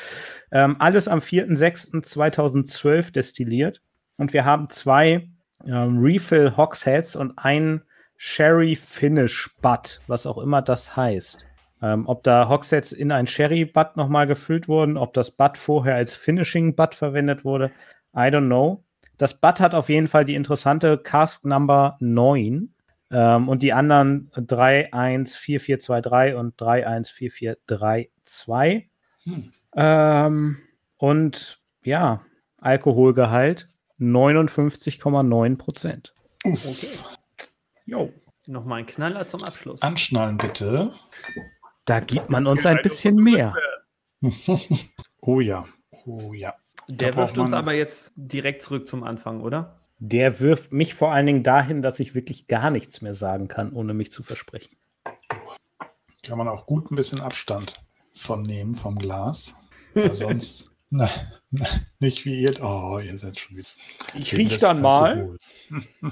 [0.50, 3.80] Ähm, alles am 4.6.2012 destilliert.
[4.16, 5.28] Und wir haben zwei
[5.64, 7.82] ähm, Refill Hogsheads und ein
[8.16, 11.46] Sherry Finish Butt, was auch immer das heißt.
[11.80, 15.94] Ähm, ob da Hogsheads in ein Sherry Butt nochmal gefüllt wurden, ob das Butt vorher
[15.94, 17.70] als Finishing Butt verwendet wurde,
[18.14, 18.84] I don't know.
[19.16, 22.74] Das Butt hat auf jeden Fall die interessante Cask Number 9.
[23.10, 28.88] Ähm, und die anderen 314423 und 314432.
[29.24, 29.52] Hm.
[29.76, 30.58] Ähm,
[30.96, 32.24] und ja,
[32.58, 33.68] Alkoholgehalt
[34.00, 36.14] 59,9 Prozent.
[36.44, 36.88] Okay.
[37.86, 38.12] Jo.
[38.46, 39.80] Nochmal ein Knaller zum Abschluss.
[39.82, 40.92] Anschnallen bitte.
[41.84, 43.54] Da gibt man uns ein bisschen mehr.
[45.26, 45.64] Oh ja.
[46.04, 46.54] Oh ja.
[46.88, 49.80] Der wirft uns aber jetzt direkt zurück zum Anfang, oder?
[49.98, 53.72] Der wirft mich vor allen Dingen dahin, dass ich wirklich gar nichts mehr sagen kann,
[53.72, 54.76] ohne mich zu versprechen.
[56.22, 57.74] Kann man auch gut ein bisschen Abstand
[58.14, 59.54] von nehmen vom Glas.
[59.94, 61.08] Weil sonst, na,
[61.50, 61.66] na,
[62.00, 62.54] nicht wie ihr.
[62.62, 63.68] Oh, ihr seid schon wieder.
[64.14, 65.36] Ich Wegen riech des dann mal.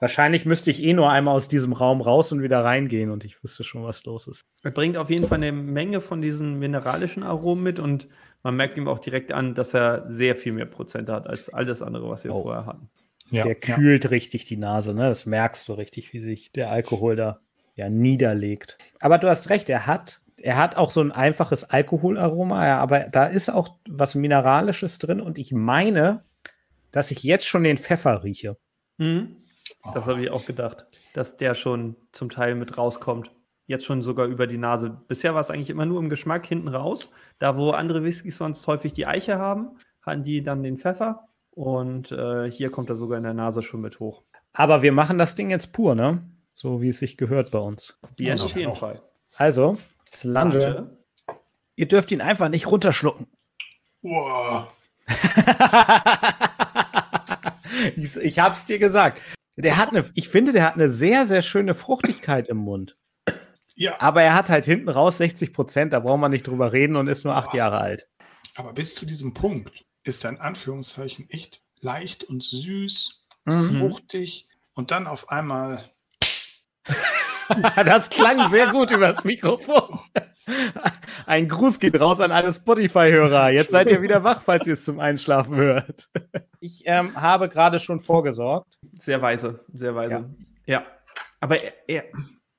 [0.00, 3.42] Wahrscheinlich müsste ich eh nur einmal aus diesem Raum raus und wieder reingehen und ich
[3.42, 4.44] wüsste schon, was los ist.
[4.62, 8.06] Er bringt auf jeden Fall eine Menge von diesen mineralischen Aromen mit und
[8.48, 11.82] man merkt ihm auch direkt an, dass er sehr viel mehr Prozent hat als alles
[11.82, 12.42] andere, was wir Oh.
[12.44, 12.88] vorher hatten.
[13.30, 13.74] Ja, der ja.
[13.74, 15.02] kühlt richtig die Nase, ne?
[15.08, 17.40] Das merkst du richtig, wie sich der Alkohol da
[17.74, 18.78] ja niederlegt.
[19.00, 23.00] Aber du hast recht, er hat, er hat auch so ein einfaches Alkoholaroma, ja, aber
[23.00, 26.24] da ist auch was Mineralisches drin und ich meine,
[26.90, 28.56] dass ich jetzt schon den Pfeffer rieche.
[28.96, 29.36] Mhm.
[29.92, 30.12] Das Oh.
[30.12, 33.30] habe ich auch gedacht, dass der schon zum Teil mit rauskommt.
[33.68, 34.98] Jetzt schon sogar über die Nase.
[35.08, 37.10] Bisher war es eigentlich immer nur im Geschmack hinten raus.
[37.38, 41.28] Da, wo andere Whiskys sonst häufig die Eiche haben, hatten die dann den Pfeffer.
[41.50, 44.22] Und äh, hier kommt er sogar in der Nase schon mit hoch.
[44.54, 46.22] Aber wir machen das Ding jetzt pur, ne?
[46.54, 48.00] So wie es sich gehört bei uns.
[48.18, 48.78] Also auf jeden auch.
[48.78, 49.02] Fall.
[49.36, 49.76] Also,
[50.10, 50.88] Slande,
[51.26, 51.38] Sage.
[51.76, 53.26] ihr dürft ihn einfach nicht runterschlucken.
[54.00, 54.72] Wow.
[57.96, 59.20] ich, ich hab's dir gesagt.
[59.56, 62.96] Der hat eine, ich finde, der hat eine sehr, sehr schöne Fruchtigkeit im Mund.
[63.80, 66.96] Ja, Aber er hat halt hinten raus 60 Prozent, da braucht man nicht drüber reden
[66.96, 68.08] und ist nur acht Jahre alt.
[68.56, 73.78] aber bis zu diesem Punkt ist er in Anführungszeichen echt leicht und süß, Mhm.
[73.78, 75.84] fruchtig und dann auf einmal.
[77.76, 80.00] Das klang sehr gut übers Mikrofon.
[81.24, 83.50] Ein Gruß geht raus an alle Spotify-Hörer.
[83.50, 86.08] Jetzt seid ihr wieder wach, falls ihr es zum Einschlafen hört.
[86.60, 88.78] Ich ähm, habe gerade schon vorgesorgt.
[89.00, 90.28] Sehr weise, sehr weise.
[90.66, 90.84] Ja.
[91.40, 92.04] Aber er, er,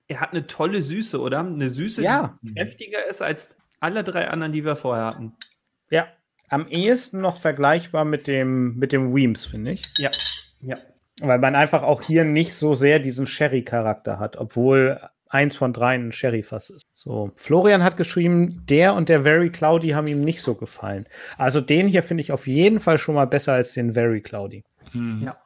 [0.09, 1.39] er hat eine tolle Süße, oder?
[1.39, 2.37] Eine Süße, Ja.
[2.41, 5.33] die heftiger ist als alle drei anderen, die wir vorher hatten.
[5.89, 6.07] Ja,
[6.49, 9.83] am ehesten noch vergleichbar mit dem, mit dem Weems, finde ich.
[9.97, 10.09] Ja.
[10.61, 10.77] Ja.
[11.21, 14.99] Weil man einfach auch hier nicht so sehr diesen Sherry-Charakter hat, obwohl
[15.29, 16.81] eins von drei ein Sherry-Fass ist.
[16.91, 21.05] So, Florian hat geschrieben, der und der Very Cloudy haben ihm nicht so gefallen.
[21.37, 24.63] Also den hier finde ich auf jeden Fall schon mal besser als den Very Cloudy.
[24.91, 25.37] Hm, Ja.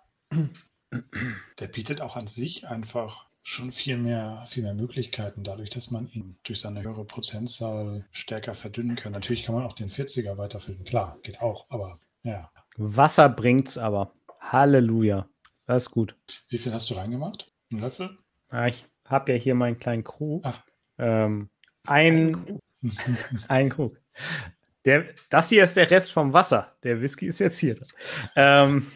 [1.60, 6.10] Der bietet auch an sich einfach schon viel mehr, viel mehr Möglichkeiten, dadurch, dass man
[6.12, 9.12] ihn durch seine höhere Prozentzahl stärker verdünnen kann.
[9.12, 12.50] Natürlich kann man auch den 40er weiterfüllen, klar, geht auch, aber ja.
[12.78, 14.14] Wasser bringt's aber.
[14.40, 15.28] Halleluja.
[15.66, 16.16] Das ist gut.
[16.50, 17.52] Wie viel hast du reingemacht?
[17.72, 18.18] Ein Löffel?
[18.52, 20.42] Ja, ich habe ja hier meinen kleinen Krug.
[20.46, 20.64] Ach.
[20.98, 21.50] Ähm,
[21.86, 22.60] ein,
[23.48, 23.98] ein Krug.
[24.86, 26.76] Der, das hier ist der Rest vom Wasser.
[26.84, 27.76] Der Whisky ist jetzt hier.
[27.76, 27.88] drin.
[28.36, 28.92] Ähm,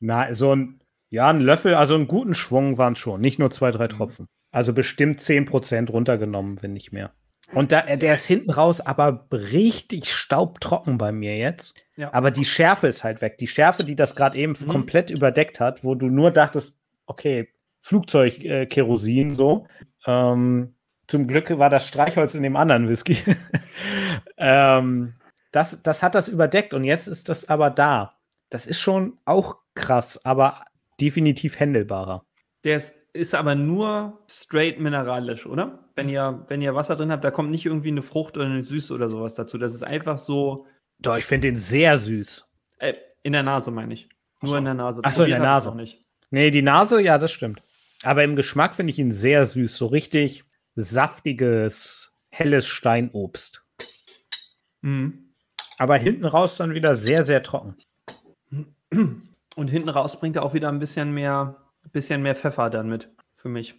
[0.00, 0.80] na, so ein,
[1.10, 3.20] ja, ein Löffel, also einen guten Schwung waren schon.
[3.20, 3.90] Nicht nur zwei, drei Mhm.
[3.90, 4.26] Tropfen.
[4.52, 7.12] Also bestimmt 10% runtergenommen, wenn nicht mehr.
[7.52, 11.74] Und da, der ist hinten raus, aber richtig staubtrocken bei mir jetzt.
[11.96, 12.12] Ja.
[12.12, 13.38] Aber die Schärfe ist halt weg.
[13.38, 14.66] Die Schärfe, die das gerade eben Mhm.
[14.66, 16.76] komplett überdeckt hat, wo du nur dachtest,
[17.06, 17.48] okay,
[17.82, 19.66] Flugzeug-Kerosin äh, so.
[20.06, 20.74] Ähm,
[21.06, 23.16] zum Glück war das Streichholz in dem anderen Whisky.
[24.38, 25.14] ähm,
[25.52, 28.14] das, das hat das überdeckt und jetzt ist das aber da.
[28.50, 30.64] Das ist schon auch krass, aber
[31.00, 32.24] definitiv händelbarer.
[32.64, 35.88] Der ist, ist aber nur straight mineralisch, oder?
[35.94, 38.64] Wenn ihr, wenn ihr Wasser drin habt, da kommt nicht irgendwie eine Frucht oder eine
[38.64, 39.58] Süße oder sowas dazu.
[39.58, 40.66] Das ist einfach so
[40.98, 42.48] Doch, ich finde den sehr süß.
[42.78, 44.08] äh, in der Nase, meine ich.
[44.42, 44.56] Nur so.
[44.56, 45.00] in der Nase.
[45.04, 45.74] Ach so, in der Nase.
[45.74, 46.02] Nicht.
[46.30, 47.62] Nee, die Nase, ja, das stimmt.
[48.02, 49.76] Aber im Geschmack finde ich ihn sehr süß.
[49.76, 50.44] So richtig
[50.74, 53.64] saftiges, helles Steinobst.
[54.82, 55.32] Mhm.
[55.78, 57.76] Aber hinten raus dann wieder sehr, sehr trocken.
[59.56, 61.56] Und hinten raus bringt er auch wieder ein bisschen mehr,
[61.90, 63.74] bisschen mehr Pfeffer dann mit für mich.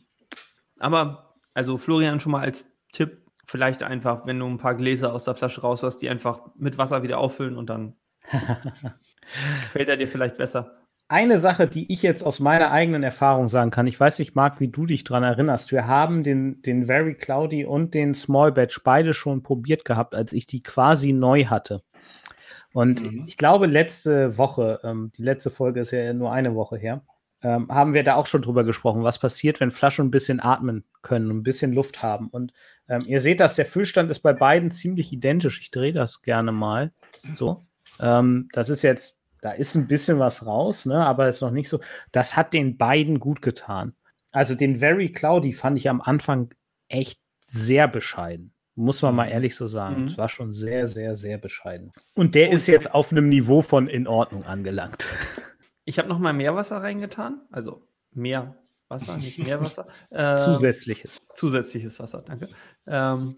[0.79, 5.25] Aber, also Florian schon mal als Tipp, vielleicht einfach, wenn du ein paar Gläser aus
[5.25, 7.95] der Flasche raus hast, die einfach mit Wasser wieder auffüllen und dann
[9.61, 10.81] gefällt er dir vielleicht besser.
[11.09, 14.59] Eine Sache, die ich jetzt aus meiner eigenen Erfahrung sagen kann, ich weiß nicht, Marc,
[14.59, 15.71] wie du dich daran erinnerst.
[15.71, 20.33] Wir haben den, den Very Cloudy und den Small Batch beide schon probiert gehabt, als
[20.33, 21.83] ich die quasi neu hatte.
[22.73, 23.23] Und Mhm.
[23.27, 27.01] ich glaube, letzte Woche, ähm, die letzte Folge ist ja nur eine Woche her,
[27.43, 30.83] ähm, haben wir da auch schon drüber gesprochen, was passiert, wenn Flaschen ein bisschen atmen
[31.01, 32.27] können und ein bisschen Luft haben.
[32.29, 32.51] Und
[32.89, 35.59] ähm, ihr seht das, der Füllstand ist bei beiden ziemlich identisch.
[35.61, 36.91] Ich drehe das gerne mal.
[37.33, 37.63] So.
[37.99, 41.69] Ähm, das ist jetzt, da ist ein bisschen was raus, ne, aber ist noch nicht
[41.69, 41.79] so.
[42.11, 43.93] Das hat den beiden gut getan.
[44.31, 46.49] Also den Very Cloudy fand ich am Anfang
[46.89, 48.51] echt sehr bescheiden.
[48.79, 50.01] Muss man mal ehrlich so sagen.
[50.03, 50.07] Mhm.
[50.07, 51.91] Es war schon sehr, sehr, sehr bescheiden.
[52.13, 55.05] Und der ist jetzt auf einem Niveau von in Ordnung angelangt.
[55.89, 58.57] Ich habe noch mal Meerwasser reingetan, also mehr
[58.89, 59.87] Wasser, nicht Meerwasser.
[60.09, 61.17] Äh, Zusätzliches.
[61.33, 62.49] Zusätzliches Wasser, danke.
[62.85, 63.37] Ähm,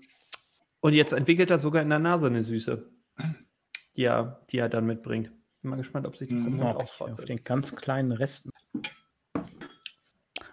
[0.80, 2.90] und jetzt entwickelt er sogar in der Nase eine Süße,
[3.96, 5.32] die er, die er dann mitbringt.
[5.62, 7.30] Bin mal gespannt, ob sich das im Mhm, Mund auch ich auf fortsetzt.
[7.30, 8.50] den ganz kleinen Resten.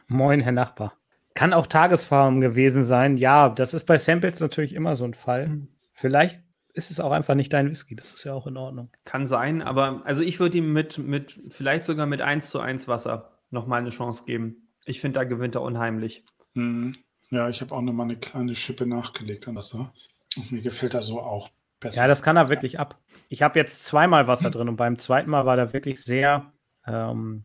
[0.07, 0.99] Moin, Herr Nachbar.
[1.37, 3.19] Kann auch Tagesfarben gewesen sein.
[3.19, 5.49] Ja, das ist bei Samples natürlich immer so ein Fall.
[5.49, 5.69] Mhm.
[5.93, 6.41] Vielleicht
[6.73, 7.95] ist es auch einfach nicht dein Whisky.
[7.95, 8.91] Das ist ja auch in Ordnung.
[9.05, 12.89] Kann sein, aber also ich würde ihm mit, mit, vielleicht sogar mit 1 zu 1
[12.89, 14.71] Wasser nochmal eine Chance geben.
[14.87, 16.25] Ich finde, da gewinnt er unheimlich.
[16.55, 16.97] Mhm.
[17.31, 19.93] Ja, ich habe auch nochmal eine kleine Schippe nachgelegt an Wasser.
[20.37, 22.01] Und mir gefällt er so auch besser.
[22.01, 22.99] Ja, das kann er wirklich ab.
[23.29, 26.51] Ich habe jetzt zweimal Wasser drin und beim zweiten Mal war der wirklich sehr,
[26.87, 27.45] ähm,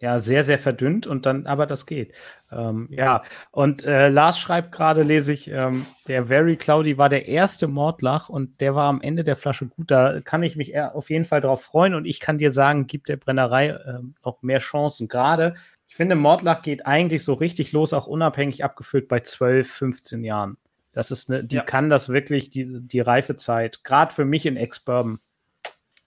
[0.00, 2.12] ja, sehr, sehr verdünnt und dann, aber das geht.
[2.52, 7.28] Ähm, ja, und äh, Lars schreibt gerade, lese ich, ähm, der Very Cloudy war der
[7.28, 9.90] erste Mordlach und der war am Ende der Flasche gut.
[9.90, 13.08] Da kann ich mich auf jeden Fall drauf freuen und ich kann dir sagen, gibt
[13.08, 15.08] der Brennerei ähm, noch mehr Chancen.
[15.08, 15.54] Gerade,
[15.88, 20.58] ich finde, Mordlach geht eigentlich so richtig los, auch unabhängig abgefüllt bei 12, 15 Jahren.
[20.92, 21.62] Das ist eine, die Ja.
[21.62, 25.20] kann das wirklich, die, die Reifezeit, gerade für mich in Ex-Bourbon.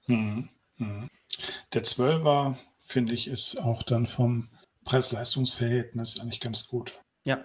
[0.07, 0.49] Mhm.
[0.77, 1.09] Mhm.
[1.73, 2.55] Der 12er,
[2.89, 4.49] finde ich, ist auch dann vom
[4.85, 6.99] Preis-Leistungs-Verhältnis eigentlich ganz gut.
[7.23, 7.43] Ja,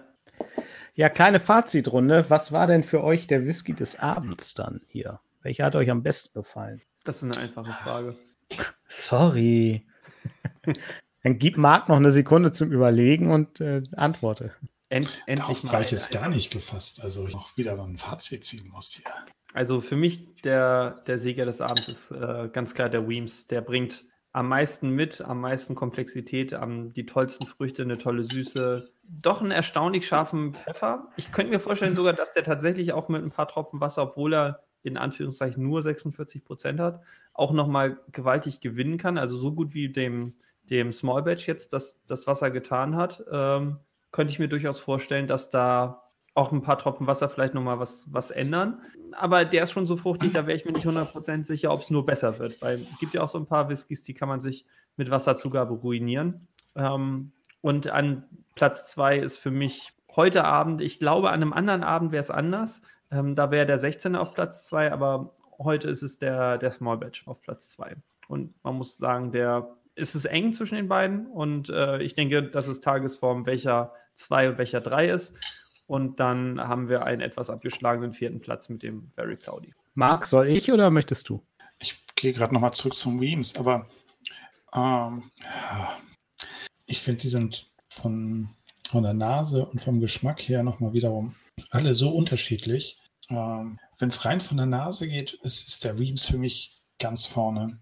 [0.95, 2.25] Ja, kleine Fazitrunde.
[2.29, 5.19] Was war denn für euch der Whisky des Abends dann hier?
[5.41, 6.81] Welcher hat euch am besten gefallen?
[7.03, 8.15] das ist eine einfache Frage.
[8.89, 9.85] Sorry.
[11.23, 14.53] Dann gib Marc noch eine Sekunde zum Überlegen und äh, antworte.
[14.89, 15.83] End, endlich Darauf mal.
[15.83, 17.01] ich eine- gar nicht gefasst.
[17.01, 19.05] Also ich noch wieder mal ein Fazit ziehen muss hier.
[19.53, 23.45] Also für mich der, der Sieger des Abends ist äh, ganz klar der Weems.
[23.47, 24.03] Der bringt
[24.35, 29.51] am meisten mit, am meisten Komplexität, am, die tollsten Früchte, eine tolle Süße, doch einen
[29.51, 31.07] erstaunlich scharfen Pfeffer.
[31.15, 34.33] Ich könnte mir vorstellen sogar, dass der tatsächlich auch mit ein paar Tropfen Wasser, obwohl
[34.33, 37.01] er in Anführungszeichen nur 46 Prozent hat,
[37.33, 39.17] auch nochmal gewaltig gewinnen kann.
[39.17, 40.33] Also so gut wie dem,
[40.63, 43.77] dem Small Batch jetzt das, das Wasser getan hat, ähm,
[44.11, 46.04] könnte ich mir durchaus vorstellen, dass da
[46.35, 48.81] auch ein paar Tropfen Wasser vielleicht nochmal was, was ändern.
[49.13, 51.89] Aber der ist schon so fruchtig, da wäre ich mir nicht 100% sicher, ob es
[51.89, 52.61] nur besser wird.
[52.61, 54.65] Weil es gibt ja auch so ein paar Whiskys, die kann man sich
[54.97, 56.47] mit Wasserzugabe ruinieren.
[56.75, 57.31] Ähm,
[57.61, 62.11] und an Platz zwei ist für mich heute Abend, ich glaube, an einem anderen Abend
[62.11, 62.81] wäre es anders.
[63.11, 66.97] Ähm, da wäre der 16er auf Platz zwei, aber heute ist es der, der Small
[66.97, 67.95] Batch auf Platz zwei.
[68.27, 71.27] Und man muss sagen, der ist es eng zwischen den beiden.
[71.27, 75.33] Und äh, ich denke, das ist Tagesform, welcher zwei und welcher drei ist.
[75.87, 79.73] Und dann haben wir einen etwas abgeschlagenen vierten Platz mit dem Very Cloudy.
[79.93, 81.41] Marc, soll ich oder möchtest du?
[81.79, 83.87] Ich gehe gerade nochmal zurück zum Weems, aber
[84.73, 85.31] ähm,
[86.85, 88.49] ich finde, die sind von,
[88.89, 91.35] von der Nase und vom Geschmack her nochmal wiederum
[91.69, 92.97] alle so unterschiedlich.
[93.29, 97.25] Ähm, Wenn es rein von der Nase geht, ist, ist der Weems für mich ganz
[97.25, 97.79] vorne.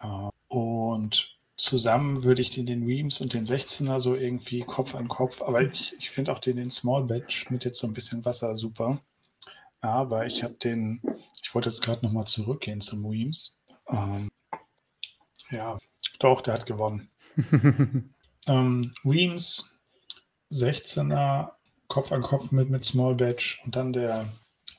[0.00, 5.08] Äh, und zusammen würde ich den, den Weems und den 16er so irgendwie Kopf an
[5.08, 8.24] Kopf, aber ich, ich finde auch den, den Small Batch mit jetzt so ein bisschen
[8.24, 9.00] Wasser super.
[9.80, 11.02] Aber ich habe den,
[11.42, 13.58] ich wollte jetzt gerade nochmal zurückgehen zum Weems.
[13.88, 14.30] Ähm,
[15.50, 15.78] ja,
[16.18, 17.10] doch, der hat gewonnen.
[18.48, 19.80] Ähm, Weems,
[20.50, 21.52] 16er,
[21.88, 24.32] Kopf an Kopf mit, mit Small Batch und dann der,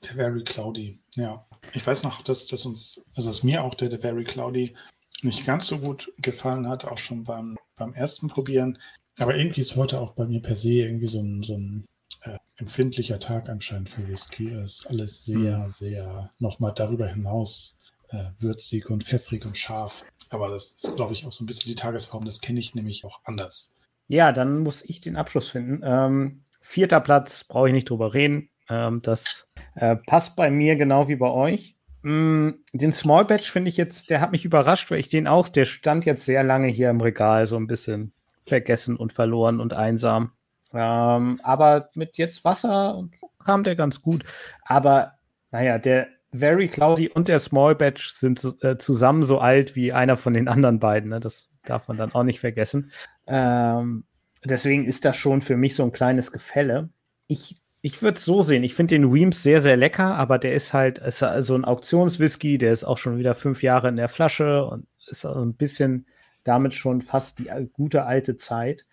[0.04, 1.00] der Very Cloudy.
[1.16, 4.76] Ja, ich weiß noch, dass, dass uns, also dass mir auch der, der Very Cloudy
[5.24, 8.78] nicht ganz so gut gefallen hat, auch schon beim, beim ersten Probieren.
[9.20, 11.86] Aber irgendwie ist heute auch bei mir per se irgendwie so ein, so ein
[12.22, 14.50] äh, empfindlicher Tag anscheinend für Whisky.
[14.50, 20.04] Es ist alles sehr, sehr nochmal darüber hinaus äh, würzig und pfeffrig und scharf.
[20.30, 22.26] Aber das ist, glaube ich, auch so ein bisschen die Tagesform.
[22.26, 23.76] Das kenne ich nämlich auch anders.
[24.08, 25.82] Ja, dann muss ich den Abschluss finden.
[25.84, 28.50] Ähm, vierter Platz, brauche ich nicht drüber reden.
[28.70, 31.76] Ähm, das äh, passt bei mir genau wie bei euch.
[32.04, 35.50] Mm, den Small Batch finde ich jetzt, der hat mich überrascht, weil ich den auch,
[35.50, 38.14] der stand jetzt sehr lange hier im Regal, so ein bisschen
[38.46, 40.32] vergessen und verloren und einsam.
[40.74, 43.08] Ähm, aber mit jetzt Wasser
[43.44, 44.24] kam der ganz gut.
[44.66, 45.14] Aber
[45.52, 50.18] naja, der Very Cloudy und der Small Batch sind äh, zusammen so alt wie einer
[50.18, 51.10] von den anderen beiden.
[51.10, 51.20] Ne?
[51.20, 52.92] Das darf man dann auch nicht vergessen.
[53.28, 54.04] Ähm,
[54.44, 56.90] deswegen ist das schon für mich so ein kleines Gefälle.
[57.28, 58.64] Ich, ich würde es so sehen.
[58.64, 62.58] Ich finde den Weems sehr, sehr lecker, aber der ist halt ist so ein Auktionswhisky.
[62.58, 66.08] Der ist auch schon wieder fünf Jahre in der Flasche und ist so ein bisschen
[66.46, 68.86] damit schon fast die gute alte Zeit.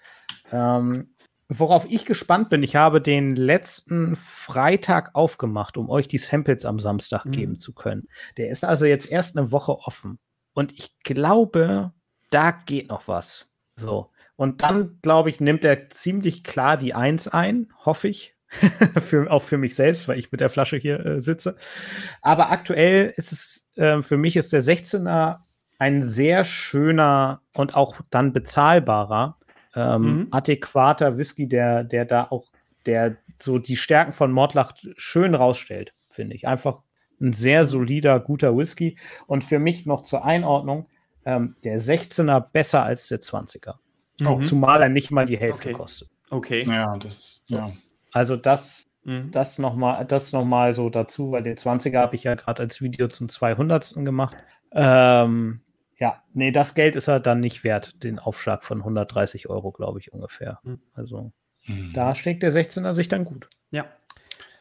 [0.50, 1.14] Ähm,
[1.48, 6.80] worauf ich gespannt bin, ich habe den letzten Freitag aufgemacht, um euch die Samples am
[6.80, 7.30] Samstag mhm.
[7.30, 8.08] geben zu können.
[8.38, 10.18] Der ist also jetzt erst eine Woche offen.
[10.52, 11.92] Und ich glaube,
[12.30, 13.54] da geht noch was.
[13.76, 14.10] So.
[14.34, 18.34] Und dann, glaube ich, nimmt er ziemlich klar die Eins ein, hoffe ich.
[19.00, 21.56] für, auch für mich selbst, weil ich mit der Flasche hier äh, sitze.
[22.22, 25.38] Aber aktuell ist es, äh, für mich ist der 16er
[25.78, 29.38] ein sehr schöner und auch dann bezahlbarer,
[29.74, 30.28] ähm, mhm.
[30.30, 32.50] adäquater Whisky, der, der da auch,
[32.86, 36.46] der so die Stärken von Mordlach schön rausstellt, finde ich.
[36.46, 36.82] Einfach
[37.20, 38.98] ein sehr solider, guter Whisky.
[39.26, 40.88] Und für mich noch zur Einordnung,
[41.24, 43.76] ähm, der 16er besser als der 20er.
[44.18, 44.26] Mhm.
[44.26, 45.72] Auch zumal er nicht mal die Hälfte okay.
[45.72, 46.10] kostet.
[46.30, 46.64] Okay.
[46.68, 47.72] Ja, das ist, ja.
[48.12, 49.30] Also das, mhm.
[49.30, 53.28] das nochmal noch so dazu, weil den 20er habe ich ja gerade als Video zum
[53.28, 53.94] 200.
[54.04, 54.36] gemacht.
[54.72, 55.60] Ähm,
[55.98, 59.98] ja, nee, das Geld ist er dann nicht wert, den Aufschlag von 130 Euro, glaube
[59.98, 60.58] ich, ungefähr.
[60.64, 60.80] Hm.
[60.94, 61.32] Also
[61.66, 61.92] mhm.
[61.92, 63.48] da schlägt der 16er sich dann gut.
[63.70, 63.86] Ja.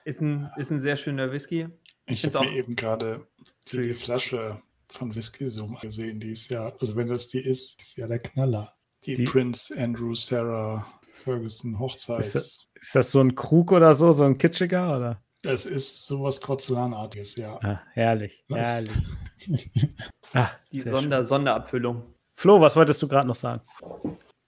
[0.03, 1.67] Ist ein, ist ein sehr schöner Whisky.
[2.07, 3.27] Ich, ich habe mir eben gerade
[3.71, 7.79] die, die, Flasche von Whisky Zoom gesehen, die ist ja, also wenn das die ist,
[7.79, 8.73] ist ja der Knaller.
[9.05, 10.85] Die, die Prince Andrew Sarah
[11.19, 12.21] Ferguson Hochzeit.
[12.21, 15.23] Ist das, ist das, so ein Krug oder so, so ein kitschiger oder?
[15.43, 17.59] Es ist sowas Porzellanartiges, ja.
[17.63, 19.71] Ah, herrlich, das herrlich.
[20.33, 22.03] Ah, die Sonder Sonderabfüllung.
[22.35, 23.61] Flo, was wolltest du gerade noch sagen?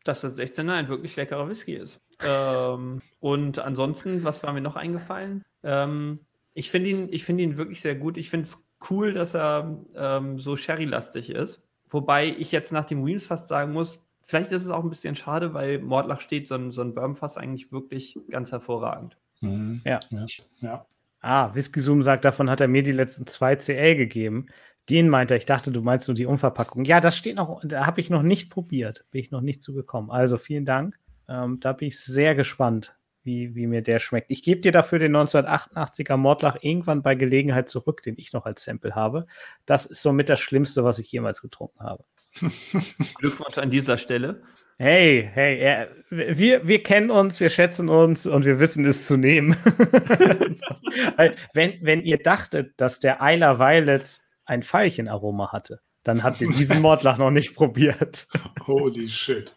[0.04, 2.00] Dass das 16er ein wirklich leckerer Whisky ist.
[2.24, 5.44] Ähm, und ansonsten, was war mir noch eingefallen?
[5.64, 6.20] Ähm,
[6.54, 8.18] ich finde ihn, find ihn wirklich sehr gut.
[8.18, 11.64] Ich finde es cool, dass er ähm, so sherry-lastig ist.
[11.90, 14.00] Wobei ich jetzt nach dem Wheels fast sagen muss,
[14.32, 17.38] vielleicht ist es auch ein bisschen schade, weil Mordlach steht so ein, so ein Bourbonfass
[17.38, 19.18] eigentlich wirklich ganz hervorragend.
[19.42, 19.82] Mhm.
[19.84, 20.00] Ja.
[20.10, 20.26] ja.
[20.62, 20.86] ja.
[21.20, 24.48] Ah, Whisky Zoom sagt, davon hat er mir die letzten zwei CL gegeben.
[24.90, 26.86] Den meinte er, ich dachte, du meinst nur die Umverpackung.
[26.86, 30.10] Ja, das steht noch, da habe ich noch nicht probiert, bin ich noch nicht zugekommen.
[30.10, 30.98] Also vielen Dank.
[31.28, 34.32] Ähm, da bin ich sehr gespannt, wie, wie mir der schmeckt.
[34.32, 38.64] Ich gebe dir dafür den 1988er Mordlach irgendwann bei Gelegenheit zurück, den ich noch als
[38.64, 39.28] Sample habe.
[39.66, 42.06] Das ist somit das Schlimmste, was ich jemals getrunken habe.
[43.20, 44.44] Glückwunsch an dieser Stelle.
[44.78, 49.16] Hey, hey, er, wir, wir kennen uns, wir schätzen uns und wir wissen es zu
[49.16, 49.56] nehmen.
[51.54, 56.82] wenn, wenn ihr dachtet, dass der Eiler Violet ein Veilchenaroma hatte, dann habt ihr diesen
[56.82, 58.28] Mordlach noch nicht probiert.
[58.66, 59.56] Holy shit.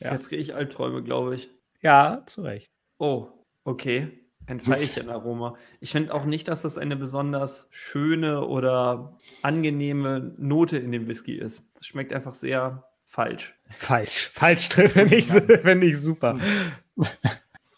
[0.00, 0.12] Ja.
[0.12, 1.48] Jetzt gehe ich Albträume, glaube ich.
[1.80, 2.66] Ja, zu Recht.
[2.98, 3.28] Oh,
[3.62, 4.25] okay.
[4.48, 5.56] Ein Veilchenaroma.
[5.80, 11.34] Ich finde auch nicht, dass das eine besonders schöne oder angenehme Note in dem Whisky
[11.36, 11.64] ist.
[11.80, 13.54] Es schmeckt einfach sehr falsch.
[13.78, 14.30] Falsch.
[14.32, 16.38] Falsch finde ich, find ich super.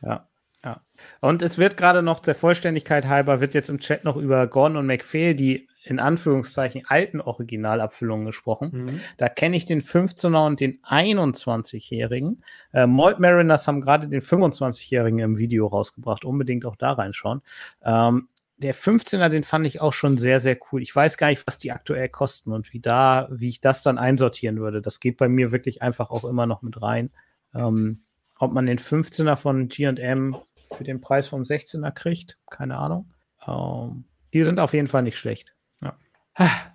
[0.03, 0.27] ja.
[0.69, 0.83] Ja.
[1.21, 4.77] Und es wird gerade noch der Vollständigkeit halber, wird jetzt im Chat noch über Gordon
[4.77, 8.71] und McPhail, die in Anführungszeichen alten Originalabfüllungen gesprochen.
[8.73, 9.01] Mhm.
[9.16, 12.45] Da kenne ich den 15er und den 21-Jährigen.
[12.75, 16.27] Äh, Malt Mariners haben gerade den 25-Jährigen im Video rausgebracht.
[16.27, 17.41] Unbedingt auch da reinschauen.
[17.83, 20.83] Ähm, der 15er, den fand ich auch schon sehr, sehr cool.
[20.83, 23.97] Ich weiß gar nicht, was die aktuell kosten und wie da, wie ich das dann
[23.97, 24.83] einsortieren würde.
[24.83, 27.11] Das geht bei mir wirklich einfach auch immer noch mit rein.
[27.55, 28.03] Ähm,
[28.39, 30.37] ob man den 15er von GM
[30.77, 33.12] für den Preis vom 16er kriegt, keine Ahnung.
[33.47, 35.55] Ähm, die sind auf jeden Fall nicht schlecht.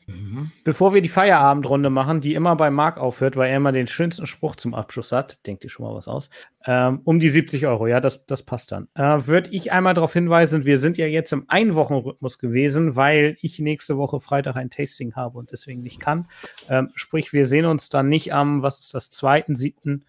[0.07, 0.51] Mhm.
[0.63, 4.27] Bevor wir die Feierabendrunde machen, die immer bei Marc aufhört, weil er immer den schönsten
[4.27, 6.29] Spruch zum Abschluss hat, denkt ihr schon mal was aus,
[6.65, 8.89] ähm, um die 70 Euro, ja, das, das passt dann.
[8.95, 13.59] Äh, Würde ich einmal darauf hinweisen, wir sind ja jetzt im Einwochenrhythmus gewesen, weil ich
[13.59, 16.27] nächste Woche Freitag ein Tasting habe und deswegen nicht kann.
[16.69, 20.01] Ähm, sprich, wir sehen uns dann nicht am, was ist das, 2.7.,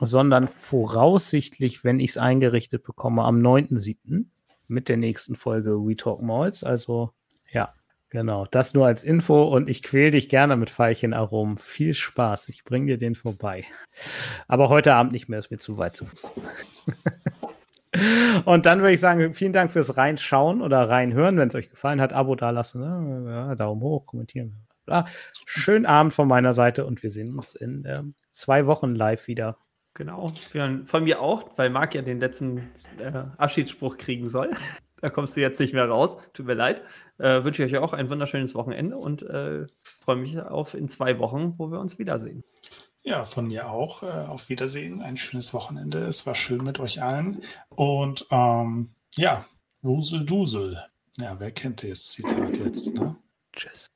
[0.00, 4.26] sondern voraussichtlich, wenn ich es eingerichtet bekomme, am 9.7.
[4.68, 6.64] mit der nächsten Folge We Talk Malls.
[6.64, 7.12] Also
[7.50, 7.72] ja,
[8.10, 11.58] Genau, das nur als Info und ich quäl dich gerne mit Veilchenaromen.
[11.58, 13.64] Viel Spaß, ich bring dir den vorbei.
[14.46, 16.32] Aber heute Abend nicht mehr, ist mir zu weit zu Fuß.
[18.46, 21.36] und dann würde ich sagen, vielen Dank fürs Reinschauen oder Reinhören.
[21.36, 23.30] Wenn es euch gefallen hat, Abo dalassen, ne?
[23.30, 24.56] ja, Daumen hoch, kommentieren.
[24.86, 25.04] bla.
[25.44, 29.58] Schönen Abend von meiner Seite und wir sehen uns in ähm, zwei Wochen live wieder.
[29.98, 30.32] Genau.
[30.84, 34.50] Von mir auch, weil Marc ja den letzten äh, Abschiedsspruch kriegen soll.
[35.00, 36.18] da kommst du jetzt nicht mehr raus.
[36.32, 36.82] Tut mir leid.
[37.18, 41.18] Äh, wünsche ich euch auch ein wunderschönes Wochenende und äh, freue mich auf in zwei
[41.18, 42.44] Wochen, wo wir uns wiedersehen.
[43.02, 44.04] Ja, von mir auch.
[44.04, 45.02] Äh, auf Wiedersehen.
[45.02, 45.98] Ein schönes Wochenende.
[46.06, 47.42] Es war schön mit euch allen.
[47.68, 49.46] Und ähm, ja,
[49.82, 50.80] Wusel Dusel.
[51.18, 52.94] Ja, wer kennt das Zitat jetzt?
[52.94, 53.16] Ne?
[53.52, 53.90] Tschüss.